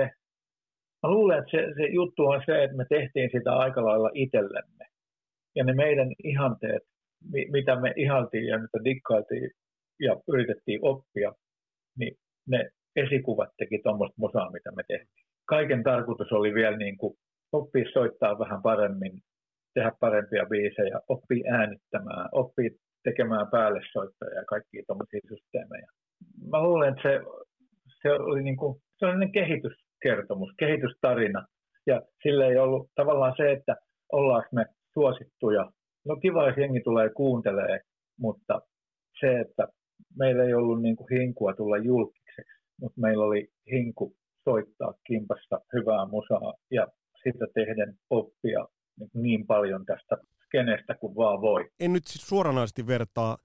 mä 1.04 1.10
luulen, 1.10 1.40
että 1.40 1.52
se, 1.52 1.58
se 1.78 1.88
juttu 1.94 2.26
on 2.26 2.42
se, 2.46 2.64
että 2.64 2.78
me 2.78 2.86
tehtiin 2.90 3.30
sitä 3.32 3.58
aika 3.58 3.86
lailla 3.86 4.10
itsellemme. 4.14 4.86
Ja 5.56 5.64
ne 5.64 5.74
meidän 5.74 6.08
ihanteet, 6.24 6.84
mitä 7.52 7.82
me 7.82 7.94
ihaltiin 7.96 8.46
ja 8.46 8.58
mitä 8.58 8.84
dikkailtiin 8.84 9.52
ja 10.00 10.16
yritettiin 10.28 10.80
oppia, 10.82 11.34
niin 12.00 12.16
ne 12.48 12.70
esikuvat 12.96 13.50
teki 13.58 13.80
tuommoista 13.84 14.16
musaa, 14.18 14.52
mitä 14.52 14.72
me 14.72 14.84
tehtiin. 14.88 15.26
Kaiken 15.46 15.84
tarkoitus 15.84 16.32
oli 16.32 16.54
vielä 16.54 16.78
niin 16.78 16.98
kuin 16.98 17.14
oppia 17.52 17.86
soittaa 17.94 18.40
vähän 18.40 18.62
paremmin, 18.62 19.12
tehdä 19.74 19.92
parempia 20.00 20.46
biisejä, 20.46 21.00
oppii 21.08 21.44
äänittämään, 21.48 22.30
oppii 22.32 22.70
tekemään 23.04 23.48
päälle 23.52 23.82
soittajia 23.94 24.40
ja 24.40 24.46
kaikkia 24.46 24.84
tuommoisia 24.88 25.20
systeemejä. 25.28 25.88
Mä 26.52 26.64
luulen, 26.64 26.90
että 26.90 27.02
se, 27.04 27.20
se 28.02 28.12
oli 28.12 28.44
niin 28.44 28.58
kuin, 28.58 28.82
sellainen 29.00 29.32
kehityskertomus, 29.32 30.50
kehitystarina. 30.60 31.46
Ja 31.88 32.02
sille 32.24 32.48
ei 32.48 32.58
ollut 32.58 32.90
tavallaan 32.96 33.34
se, 33.38 33.52
että 33.52 33.76
ollaanko 34.12 34.50
me 34.52 34.66
suosittuja. 34.94 35.72
No 36.06 36.16
kiva, 36.16 36.47
jos 36.47 36.58
jengi 36.58 36.82
tulee 36.82 37.10
kuuntelee, 37.10 37.80
mutta 38.20 38.62
se, 39.20 39.39
että 39.39 39.68
meillä 40.18 40.43
ei 40.43 40.53
ollut 40.53 40.82
niin 40.82 40.95
kuin 40.95 41.20
hinkua 41.20 41.53
tulla 41.53 41.78
julkiseksi, 41.78 42.62
mutta 42.82 43.01
meillä 43.01 43.26
oli 43.26 43.47
hinku 43.72 44.16
soittaa 44.43 44.93
kimpassa 45.08 45.62
hyvää 45.74 46.06
musaa 46.06 46.53
ja 46.72 46.88
sitä 47.24 47.45
tehden 47.53 47.97
oppia 48.10 48.66
niin, 48.99 49.10
niin 49.14 49.47
paljon 49.47 49.86
tästä 49.86 50.18
skenestä 50.45 50.95
kuin 50.95 51.16
vaan 51.16 51.41
voi. 51.41 51.70
En 51.80 51.93
nyt 51.93 52.08
siis 52.08 52.28
suoranaisesti 52.28 52.88
vertaa 52.88 53.38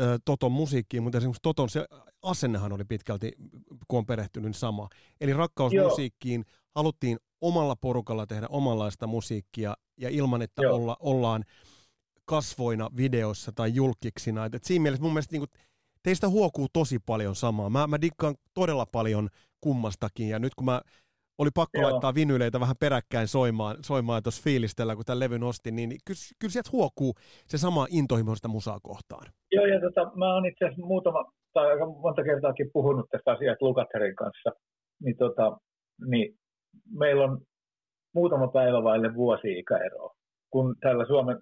ö, 0.00 0.18
Toton 0.24 0.52
musiikkiin, 0.52 1.02
mutta 1.02 1.18
esimerkiksi 1.18 1.42
Toton 1.42 1.68
se 1.68 1.84
asennehan 2.22 2.72
oli 2.72 2.84
pitkälti, 2.84 3.32
kun 3.88 3.98
on 3.98 4.06
perehtynyt, 4.06 4.44
niin 4.44 4.54
sama. 4.54 4.88
Eli 5.20 5.32
rakkaus 5.32 5.72
Joo. 5.72 5.88
musiikkiin, 5.88 6.44
haluttiin 6.74 7.18
omalla 7.40 7.76
porukalla 7.76 8.26
tehdä 8.26 8.46
omanlaista 8.50 9.06
musiikkia 9.06 9.74
ja 9.96 10.08
ilman, 10.08 10.42
että 10.42 10.62
olla, 10.70 10.96
ollaan 11.00 11.44
kasvoina 12.24 12.88
videossa 12.96 13.52
tai 13.54 13.74
julkiksina. 13.74 14.44
Et, 14.44 14.54
et 14.54 14.64
siinä 14.64 14.82
mielessä 14.82 15.02
mun 15.02 15.12
mielestä 15.12 15.32
niin 15.32 15.40
kuin, 15.40 15.50
teistä 16.02 16.28
huokuu 16.28 16.66
tosi 16.72 16.98
paljon 17.06 17.34
samaa. 17.34 17.70
Mä, 17.70 17.86
mä 17.86 18.00
dikkaan 18.00 18.34
todella 18.54 18.86
paljon 18.86 19.28
kummastakin 19.60 20.28
ja 20.28 20.38
nyt 20.38 20.54
kun 20.54 20.64
mä 20.64 20.80
oli 21.38 21.50
pakko 21.54 21.78
Joo. 21.78 21.90
laittaa 21.90 22.14
vinyleitä 22.14 22.60
vähän 22.60 22.76
peräkkäin 22.80 23.28
soimaan, 23.28 23.76
soimaan 23.80 24.22
tuossa 24.22 24.42
fiilistellä, 24.42 24.96
kun 24.96 25.04
tämän 25.04 25.20
levyn 25.20 25.42
ostin, 25.42 25.76
niin 25.76 25.88
kyllä, 25.88 26.20
kyllä 26.38 26.52
sieltä 26.52 26.70
huokuu 26.72 27.14
se 27.46 27.58
sama 27.58 27.86
intohimoista 27.90 28.48
musaa 28.48 28.78
kohtaan. 28.82 29.26
Joo, 29.52 29.66
ja 29.66 29.80
tota, 29.80 30.12
mä 30.14 30.34
oon 30.34 30.46
itse 30.46 30.64
asiassa 30.64 30.86
muutama, 30.86 31.32
tai 31.52 31.70
aika 31.70 31.86
monta 31.86 32.24
kertaakin 32.24 32.70
puhunut 32.72 33.06
tästä 33.10 33.30
asiasta 33.32 33.66
Lukaterin 33.66 34.16
kanssa, 34.16 34.50
niin, 35.04 35.16
tota, 35.16 35.58
niin 36.06 36.34
meillä 36.98 37.24
on 37.24 37.40
muutama 38.14 38.48
päivä 38.48 38.82
vaille 38.82 39.14
vuosi 39.14 39.58
ikäeroa, 39.58 40.14
kun 40.50 40.76
täällä 40.80 41.06
Suomen 41.06 41.38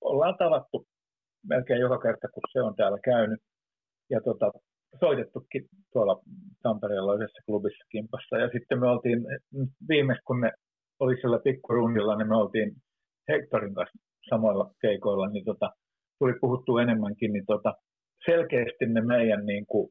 ollaan 0.00 0.36
tavattu 0.38 0.86
melkein 1.48 1.80
joka 1.80 1.98
kerta, 1.98 2.28
kun 2.28 2.42
se 2.52 2.62
on 2.62 2.76
täällä 2.76 2.98
käynyt. 3.04 3.40
Ja 4.10 4.20
tota, 4.20 4.52
soitettukin 5.00 5.64
tuolla 5.92 6.22
Tampereella 6.62 7.14
yhdessä 7.14 7.42
klubissa 7.46 7.84
kimpassa. 7.90 8.38
Ja 8.38 8.48
sitten 8.52 8.80
me 8.80 8.90
oltiin, 8.90 9.18
viimeis 9.88 10.18
kun 10.24 10.40
ne 10.40 10.52
oli 11.00 11.20
siellä 11.20 11.38
pikkurundilla, 11.38 12.16
niin 12.16 12.28
me 12.28 12.36
oltiin 12.36 12.72
Hectorin 13.28 13.74
kanssa 13.74 13.98
samoilla 14.28 14.70
keikoilla, 14.80 15.28
niin 15.28 15.44
tota, 15.44 15.70
tuli 16.18 16.32
puhuttu 16.40 16.78
enemmänkin, 16.78 17.32
niin 17.32 17.46
tota, 17.46 17.74
selkeästi 18.24 18.86
ne 18.86 19.00
meidän, 19.00 19.46
niin 19.46 19.66
kuin, 19.66 19.88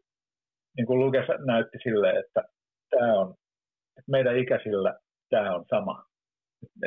niin 0.77 0.87
kuin 0.87 0.99
Lukes 0.99 1.27
näytti 1.45 1.77
sille, 1.83 2.09
että 2.09 2.43
tämä 2.89 3.19
on, 3.19 3.35
että 3.97 4.11
meidän 4.11 4.37
ikäisillä 4.37 4.99
tämä 5.29 5.55
on 5.55 5.65
sama. 5.69 6.03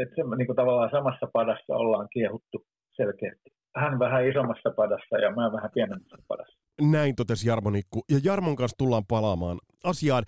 Että 0.03 0.15
se, 0.15 0.23
niin 0.37 0.47
kuin 0.47 0.57
tavallaan 0.57 0.91
samassa 0.91 1.27
padassa 1.33 1.77
ollaan 1.77 2.09
kiehuttu 2.13 2.65
selkeästi. 2.99 3.51
Hän 3.77 3.99
vähän 3.99 4.29
isommassa 4.29 4.71
padassa 4.71 5.19
ja 5.19 5.31
mä 5.31 5.53
vähän 5.53 5.71
pienemmässä 5.75 6.17
padassa. 6.29 6.59
Näin 6.81 7.17
totesi 7.17 7.49
Jarmo 7.49 7.71
Nikku. 7.71 8.05
Ja 8.11 8.21
Jarmon 8.25 8.57
kanssa 8.57 8.79
tullaan 8.79 9.07
palaamaan 9.09 9.59
asiaan. 9.85 10.25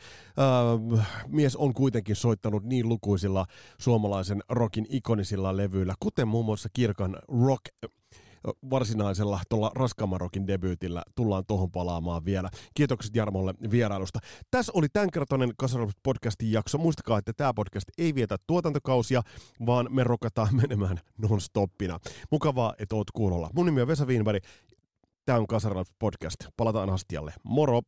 Äh, 0.99 1.07
mies 1.29 1.57
on 1.57 1.75
kuitenkin 1.75 2.17
soittanut 2.17 2.65
niin 2.65 2.89
lukuisilla 2.89 3.47
suomalaisen 3.79 4.41
rockin 4.49 4.87
ikonisilla 4.89 5.57
levyillä, 5.57 5.95
kuten 6.01 6.29
muun 6.29 6.45
muassa 6.45 6.69
Kirkan 6.73 7.17
Rock 7.47 7.65
varsinaisella 8.71 9.41
tuolla 9.49 9.71
raskaamman 9.75 10.21
rockin 10.21 10.47
debyytillä 10.47 11.03
tullaan 11.15 11.45
tuohon 11.47 11.71
palaamaan 11.71 12.25
vielä. 12.25 12.51
Kiitokset 12.75 13.17
Jarmolle 13.17 13.55
vierailusta. 13.71 14.19
Tässä 14.51 14.73
oli 14.75 14.89
tämänkertainen 14.93 15.53
Kasarov 15.59 15.91
podcastin 16.03 16.53
jakso. 16.53 16.79
Muistakaa, 16.79 17.19
että 17.19 17.33
tämä 17.33 17.55
podcast 17.55 17.89
ei 17.99 18.15
vietä 18.15 18.37
tuotantokausia, 18.47 19.23
vaan 19.67 19.87
me 19.91 20.05
rokataan 20.05 20.57
menemään 20.63 21.01
non-stoppina. 21.19 21.99
Mukavaa, 22.31 22.75
että 22.79 22.97
oot 22.97 23.11
kuulolla. 23.11 23.51
Mun 23.55 23.67
nimi 23.67 23.81
on 23.81 23.89
Vesa 23.89 24.07
Wienberg 24.07 24.45
Tämä 25.25 25.39
on 25.39 25.47
Kasaralaiset 25.47 25.95
podcast. 25.99 26.37
Palataan 26.57 26.91
astialle. 26.91 27.33
Moro! 27.43 27.81